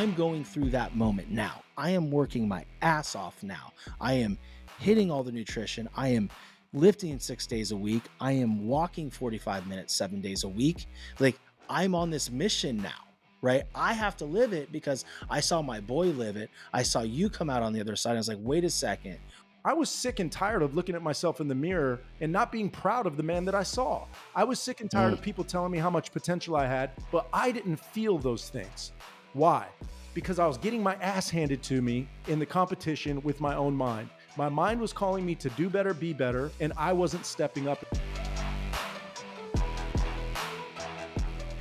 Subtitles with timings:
[0.00, 1.62] I'm going through that moment now.
[1.76, 3.74] I am working my ass off now.
[4.00, 4.38] I am
[4.78, 5.90] hitting all the nutrition.
[5.94, 6.30] I am
[6.72, 8.04] lifting six days a week.
[8.18, 10.86] I am walking 45 minutes, seven days a week.
[11.18, 11.38] Like
[11.68, 13.08] I'm on this mission now,
[13.42, 13.64] right?
[13.74, 16.48] I have to live it because I saw my boy live it.
[16.72, 18.12] I saw you come out on the other side.
[18.12, 19.18] I was like, wait a second.
[19.66, 22.70] I was sick and tired of looking at myself in the mirror and not being
[22.70, 24.06] proud of the man that I saw.
[24.34, 25.18] I was sick and tired mm.
[25.18, 28.92] of people telling me how much potential I had, but I didn't feel those things.
[29.32, 29.68] Why?
[30.12, 33.76] Because I was getting my ass handed to me in the competition with my own
[33.76, 34.10] mind.
[34.36, 37.84] My mind was calling me to do better, be better, and I wasn't stepping up.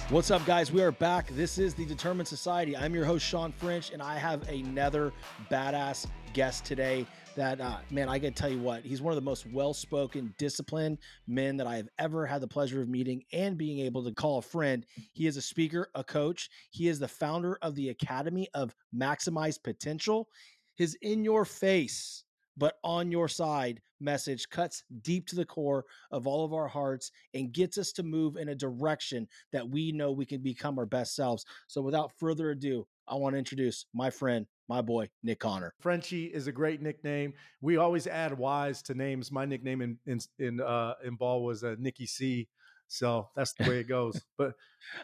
[0.09, 0.71] What's up, guys?
[0.71, 1.27] We are back.
[1.27, 2.75] This is the Determined Society.
[2.75, 5.13] I'm your host, Sean French, and I have another
[5.51, 7.05] badass guest today.
[7.35, 10.33] That, uh, man, I can tell you what, he's one of the most well spoken,
[10.37, 10.97] disciplined
[11.27, 14.39] men that I have ever had the pleasure of meeting and being able to call
[14.39, 14.85] a friend.
[15.13, 16.49] He is a speaker, a coach.
[16.71, 20.27] He is the founder of the Academy of Maximized Potential.
[20.75, 22.25] His in your face
[22.59, 27.11] but on your side message cuts deep to the core of all of our hearts
[27.33, 30.85] and gets us to move in a direction that we know we can become our
[30.85, 31.45] best selves.
[31.67, 35.73] So, without further ado, I want to introduce my friend, my boy, Nick Connor.
[35.79, 37.33] Frenchie is a great nickname.
[37.59, 39.31] We always add Y's to names.
[39.31, 42.47] My nickname in in in, uh, in ball was uh, Nicky C.
[42.87, 44.21] So that's the way it goes.
[44.37, 44.55] But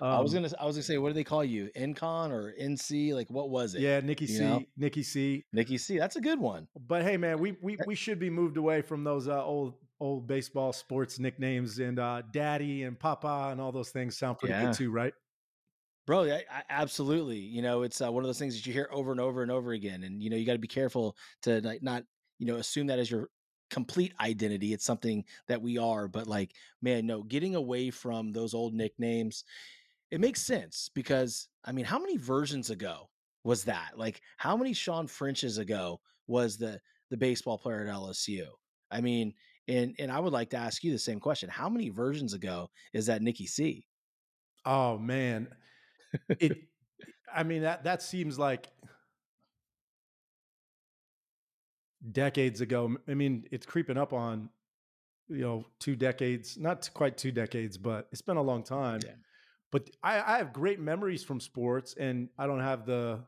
[0.01, 1.69] um, I was um, gonna I was gonna say, what do they call you?
[1.75, 3.13] Incon or NC?
[3.13, 3.81] Like what was it?
[3.81, 4.39] Yeah, Nicky C.
[4.39, 4.63] Know?
[4.77, 5.43] Nicky C.
[5.51, 5.97] Nicky C.
[5.97, 6.67] That's a good one.
[6.87, 10.27] But hey, man, we we we should be moved away from those uh, old old
[10.27, 14.65] baseball sports nicknames and uh, Daddy and Papa and all those things sound pretty yeah.
[14.65, 15.13] good too, right?
[16.05, 17.39] Bro, I, I, absolutely.
[17.39, 19.51] You know, it's uh, one of those things that you hear over and over and
[19.51, 22.03] over again, and you know, you got to be careful to like, not
[22.37, 23.29] you know assume that as your
[23.71, 24.73] complete identity.
[24.73, 29.43] It's something that we are, but like, man, no, getting away from those old nicknames,
[30.11, 33.09] it makes sense because I mean, how many versions ago
[33.43, 33.97] was that?
[33.97, 38.47] Like, how many Sean Frenches ago was the the baseball player at LSU?
[38.91, 39.33] I mean,
[39.67, 41.49] and and I would like to ask you the same question.
[41.49, 43.87] How many versions ago is that Nicky C?
[44.65, 45.47] Oh man.
[46.39, 46.57] It
[47.35, 48.67] I mean that that seems like
[52.11, 52.97] decades ago.
[53.07, 54.49] I mean, it's creeping up on,
[55.27, 58.99] you know, two decades, not quite two decades, but it's been a long time.
[59.03, 59.13] Yeah.
[59.71, 63.25] But I, I have great memories from sports, and I don't have the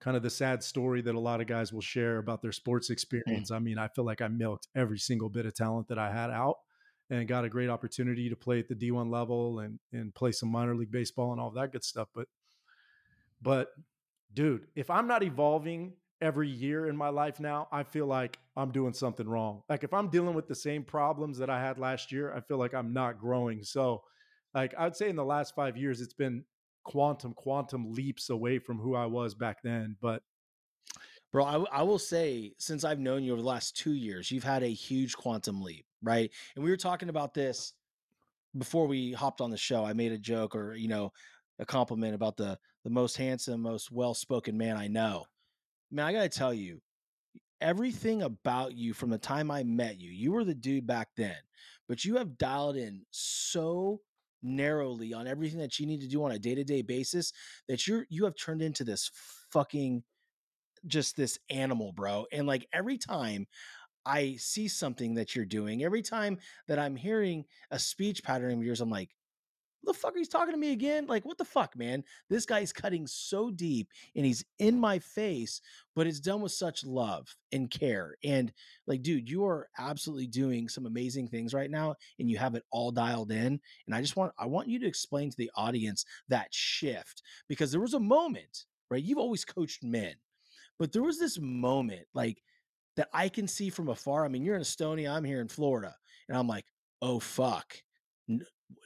[0.00, 2.88] kind of the sad story that a lot of guys will share about their sports
[2.88, 2.92] mm.
[2.92, 3.50] experience.
[3.50, 3.56] Mm.
[3.56, 6.30] I mean, I feel like I milked every single bit of talent that I had
[6.30, 6.56] out
[7.10, 10.50] and got a great opportunity to play at the D1 level and and play some
[10.50, 12.08] minor league baseball and all that good stuff.
[12.14, 12.26] But
[13.40, 13.68] but
[14.32, 18.70] dude, if I'm not evolving every year in my life now, I feel like I'm
[18.70, 19.62] doing something wrong.
[19.68, 22.58] Like if I'm dealing with the same problems that I had last year, I feel
[22.58, 23.64] like I'm not growing.
[23.64, 24.02] So,
[24.54, 26.44] like I'd say in the last five years, it's been
[26.84, 29.96] quantum, quantum leaps away from who I was back then.
[30.00, 30.22] But
[31.32, 34.44] Bro, I, I will say, since I've known you over the last two years, you've
[34.44, 36.30] had a huge quantum leap, right?
[36.54, 37.74] And we were talking about this
[38.56, 39.84] before we hopped on the show.
[39.84, 41.12] I made a joke or, you know,
[41.58, 45.26] a compliment about the the most handsome, most well spoken man I know
[45.92, 46.80] man, I got to tell you,
[47.60, 51.36] everything about you from the time I met you, you were the dude back then,
[51.86, 54.00] but you have dialed in so
[54.42, 57.32] narrowly on everything that you need to do on a day-to-day basis
[57.68, 59.08] that you're you have turned into this
[59.52, 60.02] fucking
[60.86, 62.26] just this animal, bro.
[62.32, 63.46] And like every time
[64.04, 68.64] I see something that you're doing, every time that I'm hearing a speech pattern of
[68.64, 69.10] yours, I'm like,
[69.84, 71.06] the fuck he's talking to me again?
[71.06, 72.04] Like, what the fuck, man?
[72.30, 75.60] This guy's cutting so deep and he's in my face,
[75.94, 78.16] but it's done with such love and care.
[78.24, 78.52] And
[78.86, 82.64] like, dude, you are absolutely doing some amazing things right now, and you have it
[82.70, 83.60] all dialed in.
[83.86, 87.72] And I just want I want you to explain to the audience that shift because
[87.72, 89.02] there was a moment, right?
[89.02, 90.14] You've always coached men,
[90.78, 92.42] but there was this moment like
[92.96, 94.24] that I can see from afar.
[94.24, 95.94] I mean, you're in Estonia, I'm here in Florida,
[96.28, 96.64] and I'm like,
[97.02, 97.74] oh fuck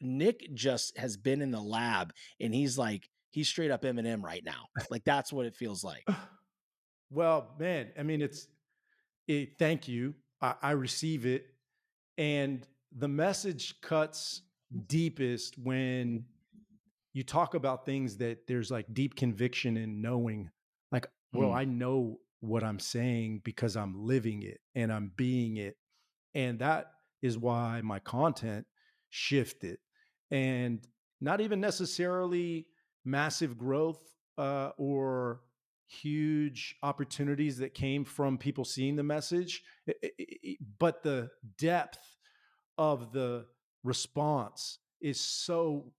[0.00, 4.42] Nick just has been in the lab and he's like he's straight up Eminem right
[4.44, 4.64] now.
[4.90, 6.04] Like that's what it feels like.
[7.08, 8.48] Well, man, I mean it's
[9.28, 10.14] it, thank you.
[10.42, 11.46] I, I receive it.
[12.18, 12.66] And
[12.98, 14.42] the message cuts
[14.88, 16.24] deepest when
[17.12, 20.50] you talk about things that there's like deep conviction in knowing
[20.90, 21.54] like well mm.
[21.54, 25.76] i know what i'm saying because i'm living it and i'm being it
[26.34, 28.66] and that is why my content
[29.10, 29.78] shifted
[30.30, 30.86] and
[31.20, 32.66] not even necessarily
[33.04, 34.00] massive growth
[34.38, 35.40] uh, or
[35.88, 42.16] huge opportunities that came from people seeing the message, it, it, but the depth
[42.76, 43.46] of the
[43.84, 45.92] response is so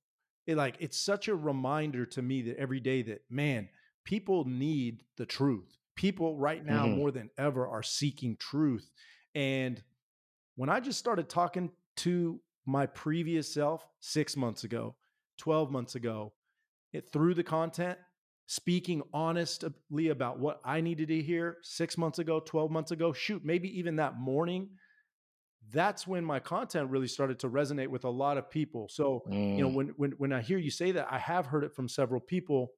[0.46, 3.70] it, like it's such a reminder to me that every day that man
[4.04, 5.78] people need the truth.
[5.98, 6.98] People right now mm-hmm.
[6.98, 8.90] more than ever are seeking truth.
[9.36, 9.84] And
[10.56, 14.96] when I just started talking to my previous self six months ago,
[15.40, 16.34] 12 months ago,
[16.94, 17.98] it, through the content,
[18.46, 23.44] speaking honestly about what I needed to hear six months ago, 12 months ago, shoot,
[23.44, 24.70] maybe even that morning,
[25.72, 28.88] that's when my content really started to resonate with a lot of people.
[28.90, 29.58] So, mm.
[29.58, 29.74] you know, mm.
[29.74, 32.72] when, when, when I hear you say that, I have heard it from several people.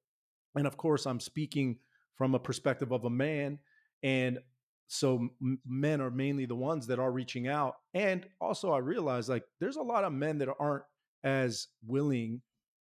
[0.56, 1.78] And of course, I'm speaking
[2.20, 3.58] from a perspective of a man.
[4.02, 4.40] And
[4.88, 5.30] so
[5.66, 7.76] men are mainly the ones that are reaching out.
[7.94, 10.84] And also, I realize like there's a lot of men that aren't
[11.24, 12.42] as willing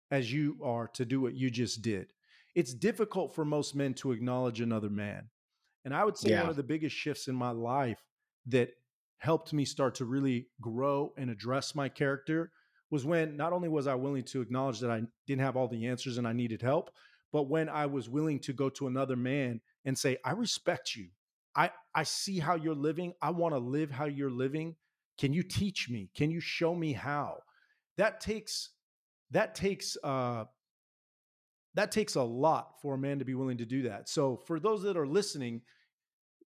[0.09, 2.13] as you are to do what you just did
[2.57, 5.29] it's difficult for most men to acknowledge another man.
[5.85, 6.41] And I would say yeah.
[6.41, 8.01] one of the biggest shifts in my life
[8.47, 8.71] that
[9.19, 12.51] helped me start to really grow and address my character
[12.89, 15.85] was when not only was I willing to acknowledge that I didn't have all the
[15.85, 16.89] answers and I needed help,
[17.37, 21.09] but when I was willing to go to another man and say, I respect you.
[21.55, 23.13] I, I see how you're living.
[23.21, 24.75] I want to live how you're living.
[25.19, 26.09] Can you teach me?
[26.15, 27.37] Can you show me how?
[27.99, 28.71] That takes
[29.29, 30.45] that takes uh,
[31.75, 34.09] that takes a lot for a man to be willing to do that.
[34.09, 35.61] So for those that are listening,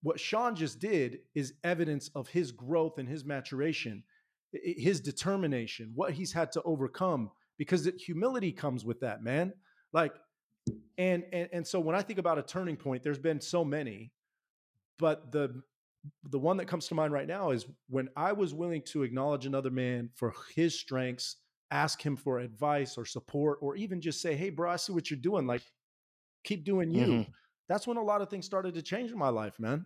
[0.03, 4.03] what Sean just did is evidence of his growth and his maturation,
[4.51, 9.53] his determination, what he's had to overcome because humility comes with that, man.
[9.93, 10.11] Like
[10.97, 14.11] and and and so when I think about a turning point, there's been so many,
[14.99, 15.61] but the
[16.29, 19.45] the one that comes to mind right now is when I was willing to acknowledge
[19.45, 21.37] another man for his strengths
[21.71, 25.09] ask him for advice or support or even just say, Hey, bro, I see what
[25.09, 25.47] you're doing.
[25.47, 25.63] Like,
[26.43, 27.05] keep doing you.
[27.05, 27.31] Mm-hmm.
[27.69, 29.85] That's when a lot of things started to change in my life, man.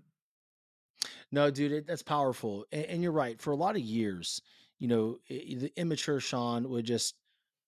[1.32, 2.66] No, dude, it, that's powerful.
[2.72, 3.40] And, and, you're right.
[3.40, 4.42] For a lot of years,
[4.80, 7.16] you know, it, the immature Sean would just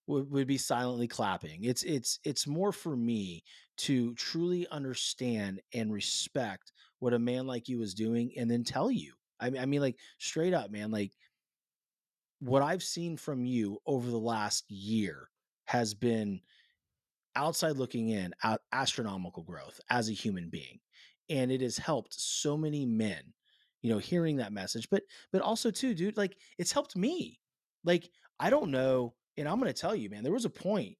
[0.07, 1.63] would, would be silently clapping.
[1.63, 3.43] It's it's it's more for me
[3.77, 8.89] to truly understand and respect what a man like you is doing, and then tell
[8.91, 9.13] you.
[9.39, 10.91] I mean, I mean, like straight up, man.
[10.91, 11.13] Like
[12.39, 15.29] what I've seen from you over the last year
[15.65, 16.41] has been
[17.35, 18.33] outside looking in,
[18.71, 20.79] astronomical growth as a human being.
[21.29, 23.33] And it has helped so many men,
[23.81, 24.89] you know, hearing that message.
[24.89, 27.41] But but also too, dude, like it's helped me.
[27.83, 28.09] Like,
[28.39, 30.97] I don't know, and I'm gonna tell you, man, there was a point,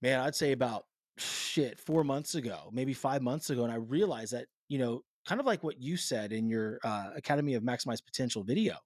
[0.00, 0.84] man, I'd say about
[1.18, 5.40] shit, four months ago, maybe five months ago, and I realized that, you know, kind
[5.40, 8.76] of like what you said in your uh, Academy of Maximized Potential video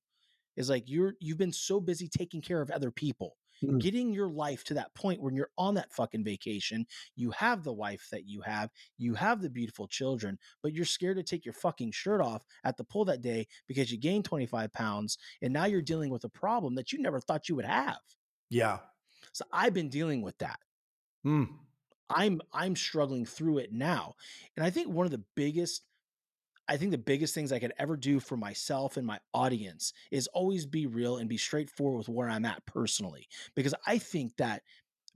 [0.57, 3.79] is like you're you've been so busy taking care of other people mm.
[3.81, 7.73] getting your life to that point when you're on that fucking vacation you have the
[7.73, 11.55] wife that you have you have the beautiful children but you're scared to take your
[11.55, 15.67] fucking shirt off at the pool that day because you gained 25 pounds and now
[15.67, 17.99] you're dealing with a problem that you never thought you would have
[18.49, 18.79] yeah.
[19.33, 20.59] So i've been dealing with that.
[21.25, 21.49] Mm.
[22.09, 24.15] i'm i'm struggling through it now
[24.57, 25.83] and i think one of the biggest
[26.69, 30.27] I think the biggest things I could ever do for myself and my audience is
[30.29, 34.63] always be real and be straightforward with where I'm at personally, because I think that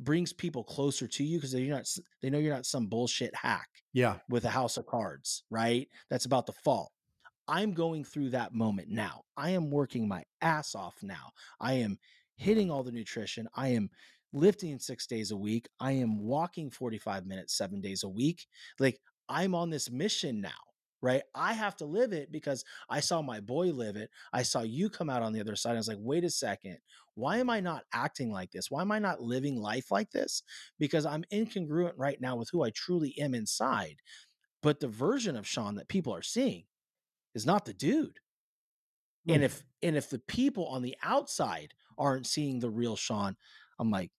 [0.01, 1.87] brings people closer to you because you're not
[2.23, 4.17] they know you're not some bullshit hack yeah.
[4.29, 5.89] with a house of cards right?
[6.09, 6.91] That's about the fault.
[7.47, 9.23] I'm going through that moment now.
[9.37, 11.33] I am working my ass off now.
[11.61, 11.99] I am
[12.41, 13.91] hitting all the nutrition i am
[14.33, 18.47] lifting six days a week i am walking 45 minutes seven days a week
[18.79, 20.51] like i'm on this mission now
[21.03, 21.23] right?
[21.35, 24.11] I have to live it because I saw my boy live it.
[24.33, 25.73] I saw you come out on the other side.
[25.73, 26.79] I was like, wait a second.
[27.15, 28.71] Why am I not acting like this?
[28.71, 30.43] Why am I not living life like this?
[30.79, 33.97] Because I'm incongruent right now with who I truly am inside.
[34.63, 36.65] But the version of Sean that people are seeing
[37.35, 38.21] is not the dude.
[39.29, 39.35] Mm.
[39.35, 43.37] And if and if the people on the outside aren't seeing the real Sean,
[43.79, 44.11] I'm like,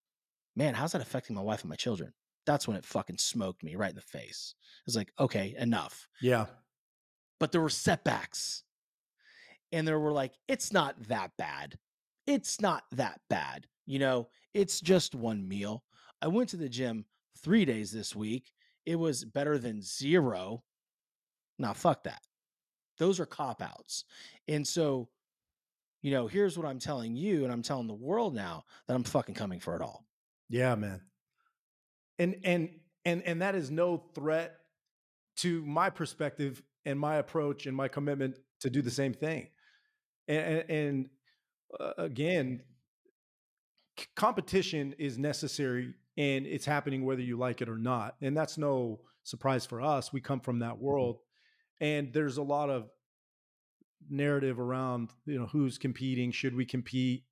[0.56, 2.14] man, how's that affecting my wife and my children?
[2.46, 4.56] That's when it fucking smoked me right in the face.
[4.88, 6.08] It's like, okay, enough.
[6.22, 6.46] Yeah
[7.42, 8.64] but there were setbacks.
[9.72, 11.76] And there were like, it's not that bad.
[12.28, 13.66] It's not that bad.
[13.88, 15.84] You know, it's just one meal.
[16.22, 17.06] I went to the gym
[17.40, 18.52] three days this week.
[18.86, 20.62] It was better than zero.
[21.58, 22.22] Now, fuck that.
[23.00, 24.06] Those are cop outs.
[24.48, 25.10] And so,
[26.02, 29.04] you know, here's what I'm telling you, and I'm telling the world now that I'm
[29.04, 30.06] fucking coming for it all.
[30.50, 31.02] Yeah, man.
[32.20, 32.70] And and
[33.06, 34.58] and and that is no threat
[35.38, 39.48] to my perspective and my approach and my commitment to do the same thing.
[40.28, 41.10] And, and
[41.80, 42.62] uh, again,
[44.00, 48.16] c- competition is necessary and it's happening whether you like it or not.
[48.22, 50.12] And that's no surprise for us.
[50.12, 50.86] We come from that mm-hmm.
[50.86, 51.20] world.
[51.80, 52.90] And there's a lot of
[54.12, 57.24] narrative around, you know, who's competing, should we compete?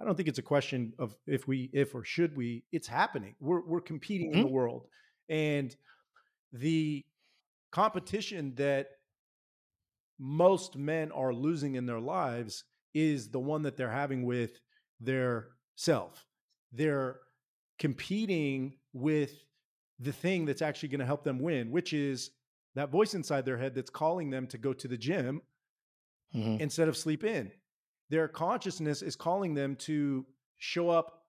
[0.00, 2.64] I don't think it's a question of if we if or should we.
[2.72, 3.34] It's happening.
[3.38, 4.40] We're we're competing mm-hmm.
[4.40, 4.86] in the world.
[5.28, 5.76] And
[6.52, 7.04] the
[7.70, 8.88] competition that
[10.18, 12.64] most men are losing in their lives
[12.94, 14.60] is the one that they're having with
[15.00, 16.26] their self.
[16.72, 17.20] They're
[17.78, 19.44] competing with
[19.98, 22.30] the thing that's actually going to help them win, which is
[22.74, 25.40] that voice inside their head that's calling them to go to the gym
[26.34, 26.60] mm-hmm.
[26.60, 27.50] instead of sleep in.
[28.08, 30.26] Their consciousness is calling them to
[30.58, 31.24] show up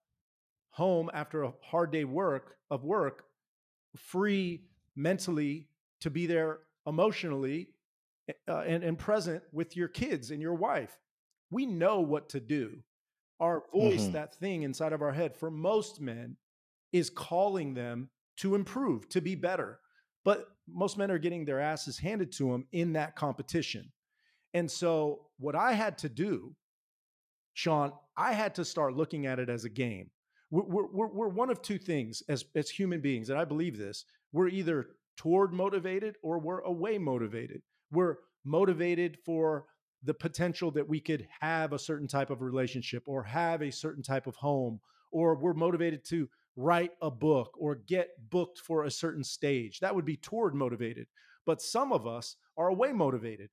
[0.71, 3.25] home after a hard day work of work
[3.97, 4.63] free
[4.95, 5.67] mentally
[5.99, 7.69] to be there emotionally
[8.47, 10.97] uh, and, and present with your kids and your wife.
[11.49, 12.83] We know what to do.
[13.39, 14.13] Our voice, mm-hmm.
[14.13, 16.37] that thing inside of our head, for most men,
[16.93, 19.79] is calling them to improve, to be better.
[20.23, 23.91] But most men are getting their asses handed to them in that competition.
[24.53, 26.55] And so, what I had to do,
[27.53, 30.09] Sean, I had to start looking at it as a game.
[30.49, 34.03] We're, we're, we're one of two things as, as human beings, and I believe this.
[34.33, 37.61] We're either toward motivated or we're away motivated.
[37.91, 39.65] We're motivated for
[40.03, 44.03] the potential that we could have a certain type of relationship or have a certain
[44.03, 44.79] type of home,
[45.11, 49.79] or we're motivated to write a book or get booked for a certain stage.
[49.79, 51.07] That would be toward motivated.
[51.45, 53.49] But some of us are away motivated.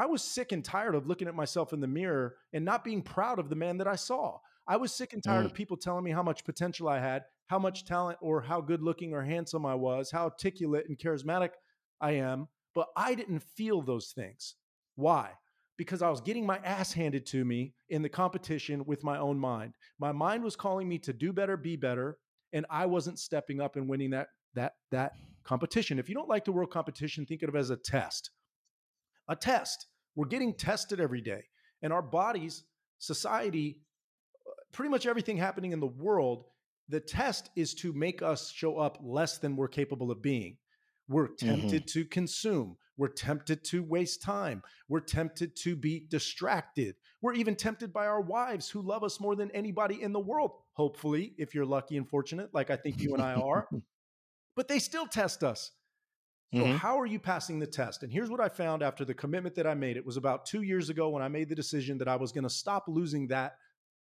[0.00, 3.02] I was sick and tired of looking at myself in the mirror and not being
[3.02, 4.38] proud of the man that I saw.
[4.66, 5.44] I was sick and tired mm.
[5.44, 8.82] of people telling me how much potential I had, how much talent or how good
[8.82, 11.50] looking or handsome I was, how articulate and charismatic
[12.00, 14.54] I am, but I didn't feel those things.
[14.94, 15.32] Why?
[15.76, 19.38] Because I was getting my ass handed to me in the competition with my own
[19.38, 19.74] mind.
[19.98, 22.16] My mind was calling me to do better, be better,
[22.54, 25.12] and I wasn't stepping up and winning that that that
[25.44, 25.98] competition.
[25.98, 28.30] If you don't like the world competition, think of it as a test.
[29.28, 29.88] A test.
[30.14, 31.44] We're getting tested every day.
[31.82, 32.64] And our bodies,
[32.98, 33.80] society,
[34.72, 36.44] pretty much everything happening in the world,
[36.88, 40.56] the test is to make us show up less than we're capable of being.
[41.08, 41.46] We're mm-hmm.
[41.46, 42.00] tempted mm-hmm.
[42.00, 42.76] to consume.
[42.96, 44.62] We're tempted to waste time.
[44.88, 46.96] We're tempted to be distracted.
[47.22, 50.52] We're even tempted by our wives who love us more than anybody in the world.
[50.74, 53.68] Hopefully, if you're lucky and fortunate, like I think you and I are,
[54.56, 55.70] but they still test us.
[56.52, 56.76] So, mm-hmm.
[56.76, 58.02] how are you passing the test?
[58.02, 59.96] And here's what I found after the commitment that I made.
[59.96, 62.42] It was about two years ago when I made the decision that I was going
[62.42, 63.54] to stop losing that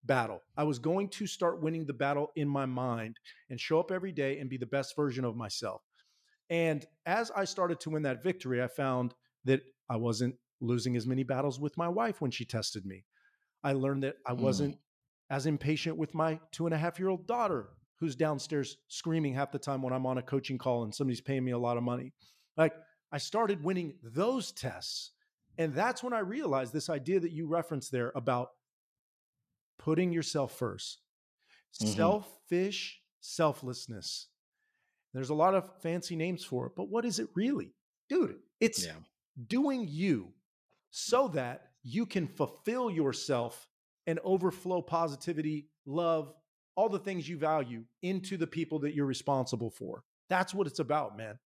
[0.03, 0.41] battle.
[0.57, 3.17] I was going to start winning the battle in my mind
[3.51, 5.83] and show up every day and be the best version of myself.
[6.49, 9.13] And as I started to win that victory, I found
[9.45, 13.05] that I wasn't losing as many battles with my wife when she tested me.
[13.63, 14.79] I learned that I wasn't mm.
[15.29, 17.69] as impatient with my two and a half year old daughter
[17.99, 21.43] who's downstairs screaming half the time when I'm on a coaching call and somebody's paying
[21.43, 22.13] me a lot of money.
[22.57, 22.73] Like
[23.11, 25.11] I started winning those tests.
[25.57, 28.49] And that's when I realized this idea that you referenced there about
[29.77, 30.97] putting yourself 1st
[31.81, 31.87] mm-hmm.
[31.87, 34.27] Selfish selflessness.
[35.13, 37.73] There's a lot of fancy names for it, but what is it really?
[38.09, 38.93] Dude, it's yeah.
[39.47, 40.33] doing you
[40.89, 43.67] so that you can fulfill yourself
[44.07, 46.33] and overflow positivity, love,
[46.75, 50.03] all the things you value into the people that you're responsible for.
[50.29, 51.37] That's what it's about, man.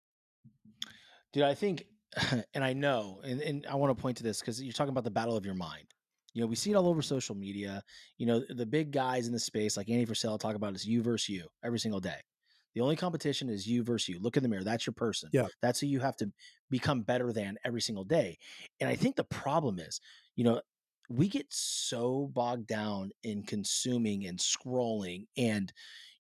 [1.34, 1.86] Dude, I think,
[2.54, 5.04] and I know, and, and I want to point to this because you're talking about
[5.04, 5.86] the battle of your mind.
[6.34, 7.84] You know, we see it all over social media.
[8.18, 11.02] You know, the big guys in the space, like Andy Frisella, talk about is you
[11.02, 12.20] versus you every single day.
[12.76, 14.20] The only competition is you versus you.
[14.20, 14.64] Look in the mirror.
[14.64, 15.30] That's your person.
[15.34, 15.48] Yeah.
[15.64, 16.32] That's who you have to
[16.70, 18.38] become better than every single day.
[18.80, 20.00] And I think the problem is,
[20.36, 20.62] you know,
[21.10, 25.72] we get so bogged down in consuming and scrolling and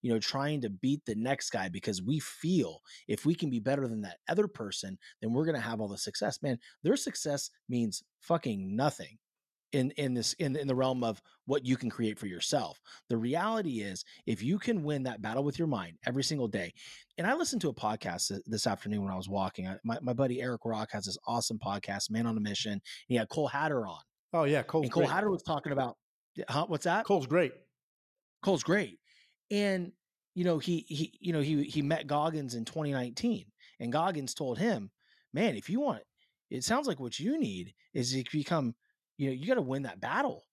[0.01, 3.59] you know trying to beat the next guy because we feel if we can be
[3.59, 6.95] better than that other person then we're going to have all the success man their
[6.95, 9.17] success means fucking nothing
[9.73, 12.79] in in this in in the realm of what you can create for yourself.
[13.09, 16.73] The reality is if you can win that battle with your mind every single day.
[17.17, 19.67] And I listened to a podcast this afternoon when I was walking.
[19.67, 22.81] I, my, my buddy Eric Rock has this awesome podcast, Man on a Mission.
[23.07, 23.99] He had Cole Hatter on.
[24.33, 24.83] Oh yeah, Cole.
[24.83, 25.13] And Cole great.
[25.13, 25.97] Hatter was talking about
[26.49, 27.05] huh, what's that?
[27.05, 27.53] Cole's great.
[28.43, 28.99] Cole's great.
[29.51, 29.91] And
[30.35, 33.45] you know, he he you know, he he met Goggins in 2019
[33.79, 34.91] and Goggins told him,
[35.33, 36.03] "Man, if you want
[36.49, 38.75] it sounds like what you need is to become
[39.17, 40.43] you know, you got to win that battle.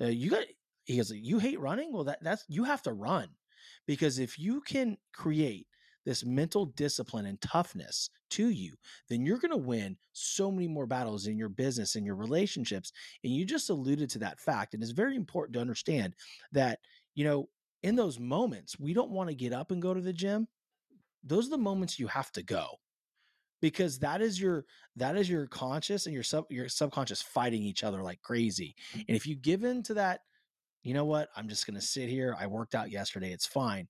[0.00, 0.44] Uh, you got,
[0.84, 1.92] he goes, you hate running?
[1.92, 3.28] Well, that that's, you have to run
[3.86, 5.66] because if you can create
[6.08, 8.72] this mental discipline and toughness to you,
[9.10, 12.92] then you're going to win so many more battles in your business and your relationships.
[13.22, 14.72] And you just alluded to that fact.
[14.72, 16.14] And it's very important to understand
[16.52, 16.78] that,
[17.14, 17.50] you know,
[17.82, 20.48] in those moments, we don't want to get up and go to the gym.
[21.22, 22.68] Those are the moments you have to go
[23.60, 24.64] because that is your
[24.96, 28.74] that is your conscious and your sub your subconscious fighting each other like crazy.
[28.94, 30.20] And if you give in to that,
[30.82, 31.28] you know what?
[31.36, 32.34] I'm just going to sit here.
[32.40, 33.30] I worked out yesterday.
[33.30, 33.88] It's fine.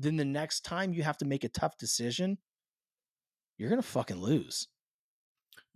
[0.00, 2.38] Then the next time you have to make a tough decision,
[3.58, 4.66] you're gonna fucking lose.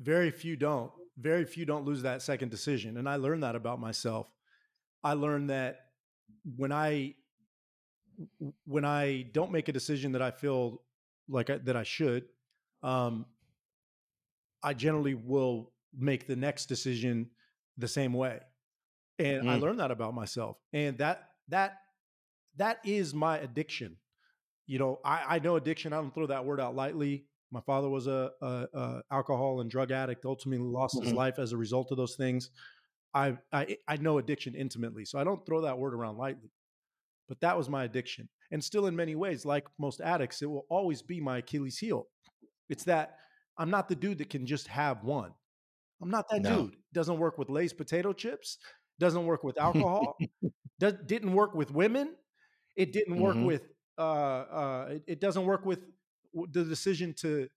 [0.00, 0.90] Very few don't.
[1.19, 2.97] Very few don't lose that second decision.
[2.97, 4.26] And I learned that about myself.
[5.04, 5.81] I learned that
[6.57, 7.16] when I
[8.64, 10.81] when I don't make a decision that I feel
[11.28, 12.25] like I, that I should,
[12.83, 13.26] um,
[14.62, 17.28] I generally will make the next decision
[17.76, 18.40] the same way.
[19.19, 19.50] And mm.
[19.50, 20.57] I learned that about myself.
[20.73, 21.76] And that that
[22.57, 23.99] that is my addiction.
[24.66, 25.92] You know, I, I know addiction.
[25.92, 27.26] I don't throw that word out lightly.
[27.50, 30.25] My father was a, a, a alcohol and drug addict.
[30.25, 31.04] Ultimately, lost mm-hmm.
[31.04, 32.50] his life as a result of those things.
[33.12, 36.50] I, I I know addiction intimately, so I don't throw that word around lightly.
[37.28, 40.66] But that was my addiction, and still in many ways, like most addicts, it will
[40.68, 42.09] always be my Achilles heel.
[42.68, 43.18] It's that
[43.56, 45.33] I'm not the dude that can just have one.
[46.02, 46.62] I'm not that no.
[46.62, 46.76] dude.
[46.92, 48.59] Doesn't work with Lay's potato chips.
[48.99, 50.16] Doesn't work with alcohol.
[50.80, 52.14] Does, didn't work with women.
[52.76, 53.47] It didn't work mm-hmm.
[53.47, 53.62] with.
[53.97, 55.81] Uh, uh, it, it doesn't work with
[56.35, 57.49] the decision to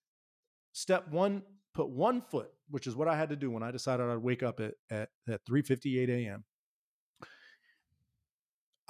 [0.73, 1.41] step one,
[1.73, 4.43] put one foot, which is what I had to do when I decided I'd wake
[4.43, 6.43] up at at, at 3:58 a.m.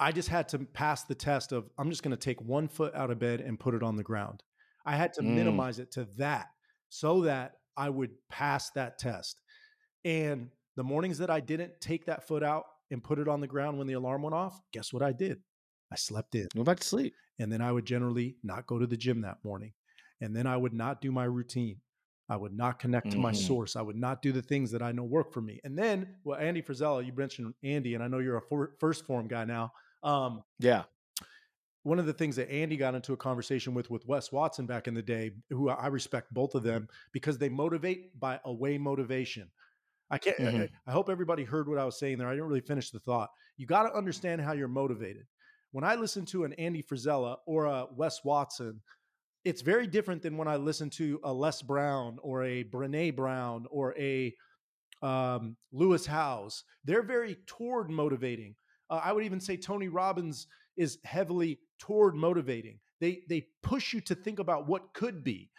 [0.00, 2.94] I just had to pass the test of I'm just going to take one foot
[2.94, 4.42] out of bed and put it on the ground.
[4.86, 5.34] I had to mm.
[5.34, 6.48] minimize it to that
[6.88, 9.40] so that I would pass that test.
[10.04, 13.46] And the mornings that I didn't take that foot out and put it on the
[13.46, 15.40] ground when the alarm went off, guess what I did?
[15.92, 16.48] I slept in.
[16.56, 17.14] Go back to sleep.
[17.38, 19.72] And then I would generally not go to the gym that morning.
[20.20, 21.80] And then I would not do my routine.
[22.28, 23.16] I would not connect mm-hmm.
[23.16, 23.46] to my mm-hmm.
[23.46, 23.76] source.
[23.76, 25.60] I would not do the things that I know work for me.
[25.64, 29.06] And then, well, Andy Frisella, you mentioned Andy, and I know you're a for, 1st
[29.06, 29.72] Phorm guy now.
[30.02, 30.84] Um, yeah
[31.88, 34.88] one of the things that Andy got into a conversation with with Wes Watson back
[34.88, 39.50] in the day, who I respect both of them because they motivate by away motivation.
[40.10, 40.36] I can't.
[40.38, 40.60] Mm-hmm.
[40.60, 42.28] I, I, hope everybody heard what I was saying there.
[42.28, 43.30] I didn't really finish the thought.
[43.56, 45.26] You got to understand how you're motivated.
[45.72, 48.80] When I listen to an Andy Frisella or a Wes Watson,
[49.44, 53.66] it's very different than when I listen to a Les Brown or a Brene Brown
[53.70, 54.34] or a
[55.02, 56.64] um, Lewis Howes.
[56.84, 58.54] They're very toward motivating.
[58.90, 62.78] Uh, I would even say Tony Robbins is heavily toward motivating.
[63.00, 65.50] They they push you to think about what could be.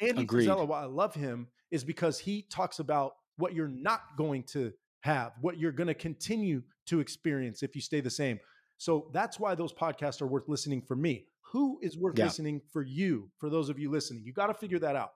[0.00, 0.48] Andy Agreed.
[0.48, 4.72] Frisella, why I love him is because he talks about what you're not going to
[5.00, 8.38] have, what you're going to continue to experience if you stay the same.
[8.82, 11.26] So that's why those podcasts are worth listening for me.
[11.52, 12.24] Who is worth yeah.
[12.24, 13.30] listening for you?
[13.38, 15.12] For those of you listening, you got to figure that out.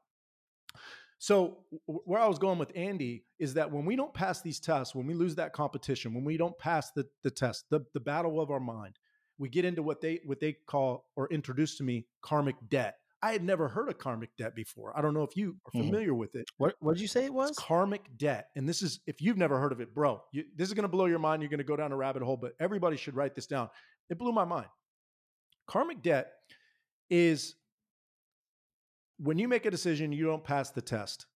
[1.18, 4.94] So where I was going with Andy is that when we don't pass these tests,
[4.94, 8.40] when we lose that competition, when we don't pass the the test, the, the battle
[8.40, 9.00] of our mind,
[9.36, 12.98] we get into what they what they call or introduce to me karmic debt.
[13.22, 14.96] I had never heard of karmic debt before.
[14.96, 15.86] I don't know if you are mm-hmm.
[15.86, 16.18] familiar mm-hmm.
[16.18, 16.48] with it.
[16.58, 17.50] What what did you say it was?
[17.50, 18.48] It's karmic debt.
[18.56, 20.88] And this is if you've never heard of it, bro, you, this is going to
[20.88, 21.42] blow your mind.
[21.42, 23.68] You're going to go down a rabbit hole, but everybody should write this down.
[24.10, 24.68] It blew my mind.
[25.66, 26.32] Karmic debt
[27.10, 27.54] is
[29.18, 31.26] when you make a decision, you don't pass the test,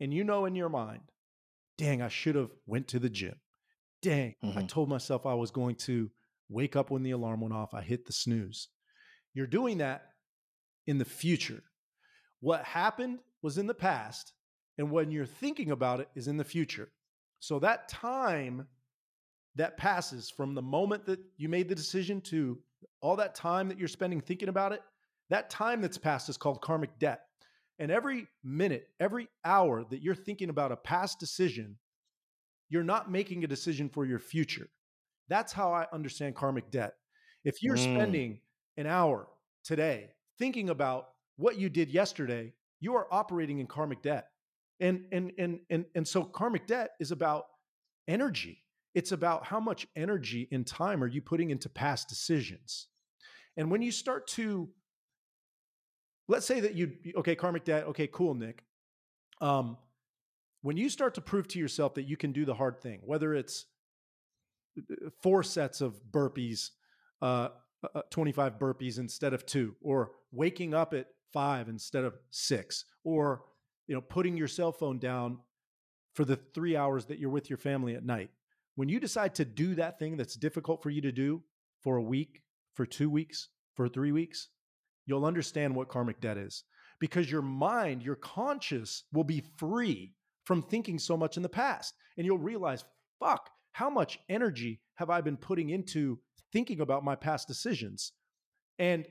[0.00, 1.02] and you know in your mind,
[1.78, 3.36] dang, I should have went to the gym.
[4.02, 4.58] Dang, mm-hmm.
[4.58, 6.10] I told myself I was going to
[6.48, 8.68] wake up when the alarm went off, I hit the snooze.
[9.32, 10.09] You're doing that
[10.86, 11.62] in the future.
[12.40, 14.32] What happened was in the past,
[14.78, 16.90] and when you're thinking about it is in the future.
[17.38, 18.66] So that time
[19.56, 22.58] that passes from the moment that you made the decision to
[23.02, 24.82] all that time that you're spending thinking about it,
[25.28, 27.22] that time that's passed is called karmic debt.
[27.78, 31.76] And every minute, every hour that you're thinking about a past decision,
[32.68, 34.68] you're not making a decision for your future.
[35.28, 36.94] That's how I understand karmic debt.
[37.44, 37.94] If you're mm.
[37.94, 38.40] spending
[38.76, 39.28] an hour
[39.64, 44.26] today thinking about what you did yesterday, you are operating in karmic debt.
[44.80, 47.44] And and and and and so karmic debt is about
[48.08, 48.64] energy.
[48.94, 52.88] It's about how much energy and time are you putting into past decisions.
[53.56, 54.68] And when you start to
[56.26, 58.64] let's say that you okay karmic debt okay cool nick
[59.40, 59.76] um,
[60.62, 63.34] when you start to prove to yourself that you can do the hard thing whether
[63.34, 63.66] it's
[65.22, 66.70] four sets of burpees,
[67.22, 67.48] uh,
[67.82, 72.84] uh, uh 25 burpees instead of two, or waking up at five instead of six,
[73.04, 73.42] or
[73.86, 75.38] you know putting your cell phone down
[76.14, 78.30] for the three hours that you're with your family at night.
[78.74, 81.42] When you decide to do that thing that's difficult for you to do
[81.82, 82.42] for a week,
[82.74, 84.48] for two weeks, for three weeks,
[85.06, 86.64] you'll understand what karmic debt is
[87.00, 90.12] because your mind, your conscious will be free
[90.44, 91.94] from thinking so much in the past.
[92.16, 92.84] And you'll realize,
[93.18, 96.20] fuck, how much energy have I been putting into
[96.52, 98.12] thinking about my past decisions?
[98.78, 99.06] And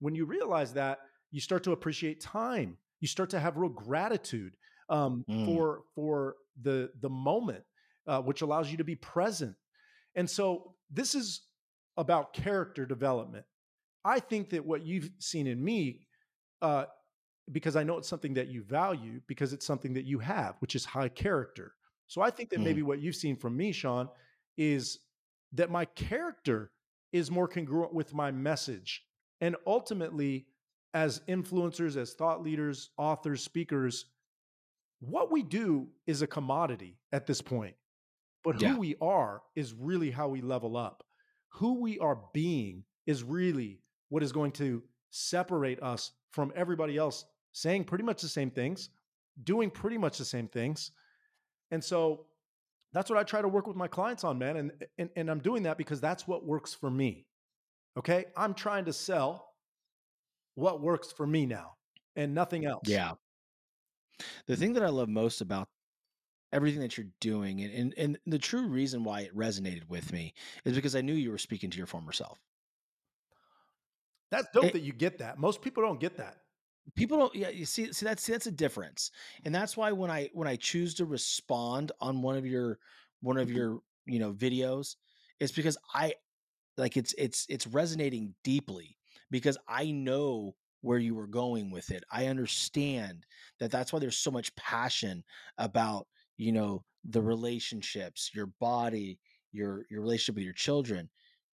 [0.00, 0.98] when you realize that,
[1.30, 2.76] you start to appreciate time.
[3.00, 4.56] You start to have real gratitude
[4.88, 5.44] um, mm.
[5.46, 7.64] for for the the moment,
[8.06, 9.54] uh, which allows you to be present.
[10.14, 11.42] And so this is
[11.96, 13.44] about character development.
[14.04, 16.06] I think that what you've seen in me
[16.62, 16.84] uh,
[17.52, 20.74] because I know it's something that you value because it's something that you have, which
[20.74, 21.74] is high character.
[22.06, 22.64] So I think that Mm.
[22.64, 24.08] maybe what you've seen from me, Sean,
[24.56, 25.00] is
[25.52, 26.72] that my character
[27.14, 29.06] is more congruent with my message.
[29.40, 30.48] And ultimately,
[30.92, 34.06] as influencers, as thought leaders, authors, speakers,
[34.98, 37.76] what we do is a commodity at this point.
[38.42, 38.72] But Yeah.
[38.72, 41.04] who we are is really how we level up.
[41.50, 47.26] Who we are being is really what is going to separate us from everybody else
[47.52, 48.90] saying pretty much the same things,
[49.44, 50.90] doing pretty much the same things.
[51.70, 52.26] And so
[52.94, 54.56] that's what I try to work with my clients on, man.
[54.56, 57.26] And, and, and I'm doing that because that's what works for me.
[57.98, 58.26] Okay.
[58.36, 59.50] I'm trying to sell
[60.54, 61.74] what works for me now
[62.16, 62.88] and nothing else.
[62.88, 63.12] Yeah.
[64.46, 65.68] The thing that I love most about
[66.52, 70.32] everything that you're doing and, and and the true reason why it resonated with me
[70.64, 72.38] is because I knew you were speaking to your former self.
[74.30, 75.38] That's dope It- that you get that.
[75.38, 76.36] Most people don't get that.
[76.96, 79.10] People don't yeah you see see that's see, that's a difference
[79.44, 82.78] and that's why when i when i choose to respond on one of your
[83.20, 83.50] one of Mhm.
[83.50, 84.96] your you know videos
[85.40, 86.14] it's because i
[86.76, 88.96] like it's it's it's resonating deeply
[89.30, 93.26] because i know where you were going with it i understand
[93.58, 95.24] that that's why there's so much passion
[95.58, 99.18] about you know the relationships your body
[99.52, 101.08] your your relationship with your children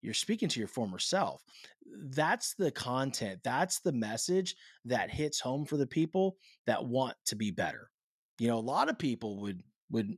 [0.02, 1.42] you're speaking to your former self.
[1.87, 7.37] That's the content that's the message that hits home for the people that want to
[7.37, 7.90] be better.
[8.38, 10.16] You know a lot of people would would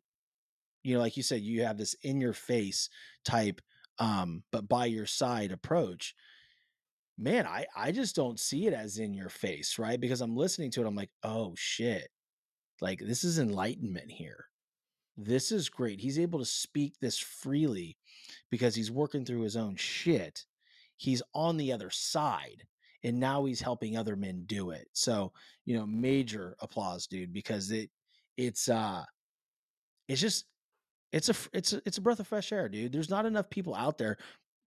[0.82, 2.90] you know like you said you have this in your face
[3.24, 3.60] type
[3.98, 6.14] um but by your side approach.
[7.16, 10.00] Man i i just don't see it as in your face right?
[10.00, 12.08] Because i'm listening to it i'm like oh shit.
[12.80, 14.49] Like this is enlightenment here
[15.24, 17.96] this is great he's able to speak this freely
[18.50, 20.44] because he's working through his own shit
[20.96, 22.64] he's on the other side
[23.02, 25.32] and now he's helping other men do it so
[25.64, 27.90] you know major applause dude because it
[28.36, 29.02] it's uh
[30.08, 30.46] it's just
[31.12, 33.74] it's a it's a, it's a breath of fresh air dude there's not enough people
[33.74, 34.16] out there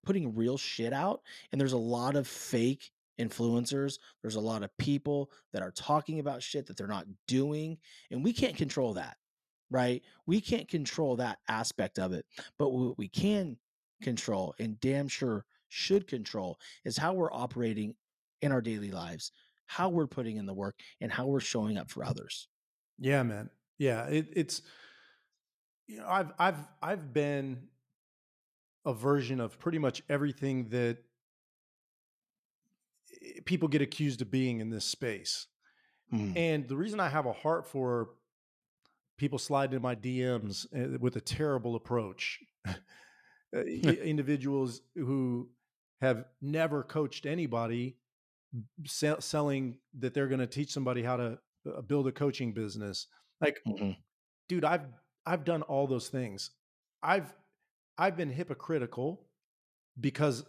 [0.05, 4.75] putting real shit out and there's a lot of fake influencers there's a lot of
[4.77, 7.77] people that are talking about shit that they're not doing
[8.11, 9.17] and we can't control that
[9.69, 12.25] right we can't control that aspect of it
[12.57, 13.57] but what we can
[14.01, 17.95] control and damn sure should control is how we're operating
[18.41, 19.31] in our daily lives
[19.65, 22.47] how we're putting in the work and how we're showing up for others
[22.99, 23.49] Yeah, man.
[23.79, 24.61] Yeah, it, it's
[25.87, 27.67] you know, I've I've I've been
[28.85, 30.97] a version of pretty much everything that
[33.45, 35.47] people get accused of being in this space.
[36.13, 38.09] Mm, And the reason I have a heart for
[39.17, 45.49] people slide into my DMs uh, with a terrible approach, uh, individuals who
[46.01, 47.97] have never coached anybody
[48.85, 53.07] sell, selling that they're going to teach somebody how to uh, build a coaching business.
[53.41, 53.97] Like mhm,
[54.47, 54.85] dude i've
[55.25, 56.51] i've done all those things.
[57.01, 57.33] I've
[57.97, 59.25] i've been hypocritical
[59.99, 60.43] because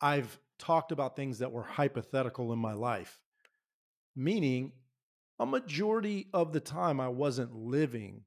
[0.00, 3.18] i've talked about things that were hypothetical in my life.
[4.14, 4.72] Meaning
[5.38, 8.22] a majority of the time i wasn't living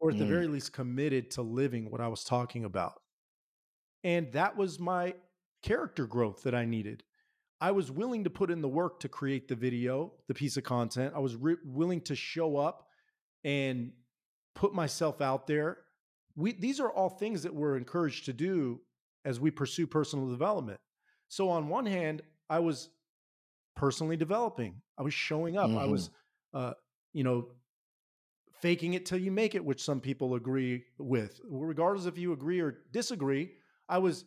[0.00, 0.28] or at the Mm.
[0.28, 2.94] very least committed to living what i was talking about
[4.04, 5.14] and that was my
[5.62, 7.02] character growth that i needed
[7.60, 10.64] i was willing to put in the work to create the video the piece of
[10.64, 12.86] content i was re- willing to show up
[13.44, 13.92] and
[14.54, 15.78] put myself out there.
[16.34, 18.80] We these are all things that we're encouraged to do
[19.24, 20.80] as we pursue personal development.
[21.28, 22.88] So on one hand, I was
[23.78, 24.82] personally developing.
[24.98, 25.70] I was showing up.
[25.70, 26.10] I was
[26.52, 26.72] uh,
[27.12, 27.46] you know,
[28.60, 31.40] faking it till you make it, which some people agree with.
[31.48, 33.52] Regardless if you agree or disagree,
[33.88, 34.24] I was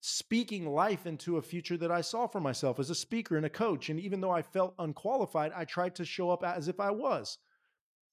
[0.00, 3.50] speaking life into a future that I saw for myself as a speaker and a
[3.50, 3.88] coach.
[3.88, 7.38] And even though I felt unqualified, I tried to show up as if I was.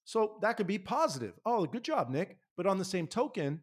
[0.06, 1.34] So that could be positive.
[1.46, 2.38] Oh, good job, Nick.
[2.56, 3.60] But on the same token,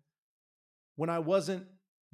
[0.97, 1.65] when I wasn't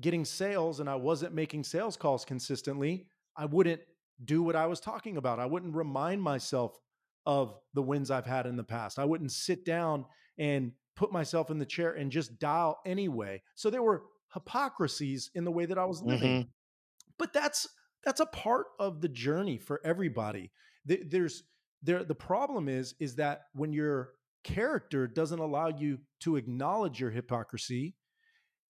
[0.00, 3.80] getting sales and I wasn't making sales calls consistently, I wouldn't
[4.22, 5.38] do what I was talking about.
[5.40, 6.78] I wouldn't remind myself
[7.26, 8.98] of the wins I've had in the past.
[8.98, 10.04] I wouldn't sit down
[10.38, 13.42] and put myself in the chair and just dial anyway.
[13.54, 16.48] So there were hypocrisies in the way that I was living mhm.
[17.18, 17.68] but that's
[18.04, 20.50] that's a part of the journey for everybody
[20.84, 21.44] there's
[21.84, 24.10] there the problem is is that when your
[24.42, 27.94] character doesn't allow you to acknowledge your hypocrisy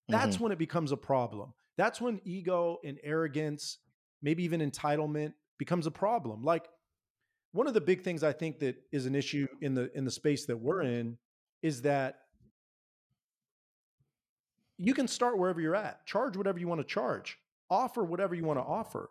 [0.08, 0.40] that's Mhm.
[0.40, 3.78] when it becomes a problem that's when ego and arrogance
[4.24, 6.68] maybe even entitlement becomes a problem like
[7.52, 10.10] one of the big things i think that is an issue in the in the
[10.10, 11.16] space that we're in
[11.62, 12.24] is that
[14.78, 17.38] you can start wherever you're at, charge whatever you want to charge,
[17.70, 19.10] offer whatever you want to offer.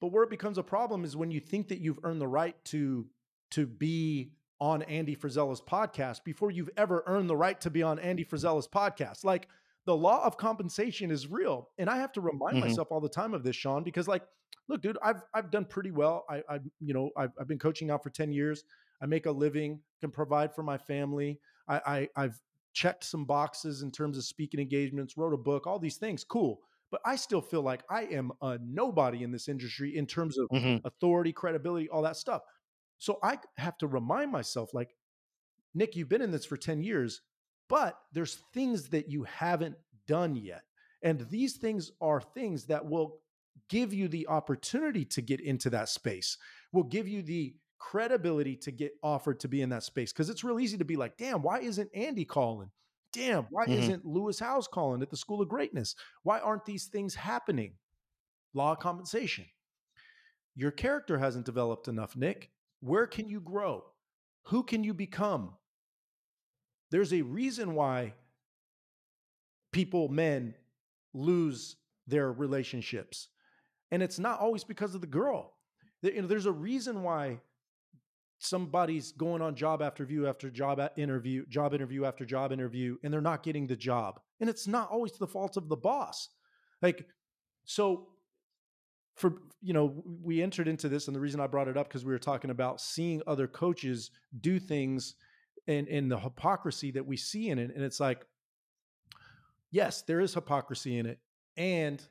[0.00, 2.56] But where it becomes a problem is when you think that you've earned the right
[2.66, 3.06] to
[3.52, 7.98] to be on Andy Frisella's podcast before you've ever earned the right to be on
[7.98, 9.24] Andy Frisella's podcast.
[9.24, 9.48] Like
[9.86, 11.68] the law of compensation is real.
[11.78, 12.68] And I have to remind mm-hmm.
[12.68, 14.22] myself all the time of this, Sean, because like,
[14.68, 16.24] look, dude, I've I've done pretty well.
[16.28, 18.64] I I you know, I've, I've been coaching now for 10 years.
[19.02, 21.40] I make a living, can provide for my family.
[21.68, 22.40] I, I I've
[22.72, 26.24] checked some boxes in terms of speaking engagements, wrote a book, all these things.
[26.24, 26.60] Cool.
[26.90, 30.48] But I still feel like I am a nobody in this industry in terms of
[30.48, 30.86] mm-hmm.
[30.86, 32.42] authority, credibility, all that stuff.
[32.98, 34.94] So I have to remind myself, like,
[35.72, 37.22] Nick, you've been in this for 10 years,
[37.70, 40.64] but there's things that you haven't done yet.
[41.02, 43.20] And these things are things that will
[43.70, 46.36] give you the opportunity to get into that space,
[46.72, 50.12] will give you the credibility to get offered to be in that space.
[50.12, 52.70] Cause it's real easy to be like, damn, why isn't Andy calling?
[53.12, 53.80] Damn, why mm-hmm.
[53.80, 55.94] isn't Lewis Howes calling at the School of Greatness?
[56.24, 57.74] Why aren't these things happening?
[58.52, 59.46] Law of compensation.
[60.56, 62.50] Your character hasn't developed enough, Nick.
[62.80, 63.84] Where can you grow?
[64.46, 65.54] Who can you become?
[66.90, 68.14] There's a reason why
[69.72, 70.54] people, men,
[71.14, 71.76] lose
[72.06, 73.28] their relationships.
[73.90, 75.52] And it's not always because of the girl.
[76.02, 77.40] You know, there's a reason why
[78.38, 83.12] somebody's going on job after view after job interview, job interview after job interview, and
[83.12, 84.20] they're not getting the job.
[84.40, 86.28] And it's not always the fault of the boss.
[86.80, 87.06] Like,
[87.64, 88.08] so
[89.16, 92.04] for you know we entered into this and the reason i brought it up because
[92.04, 95.14] we were talking about seeing other coaches do things
[95.70, 98.26] and and the hypocrisy that we see in it and it's like
[99.70, 101.18] yes there is hypocrisy in it
[101.56, 102.02] and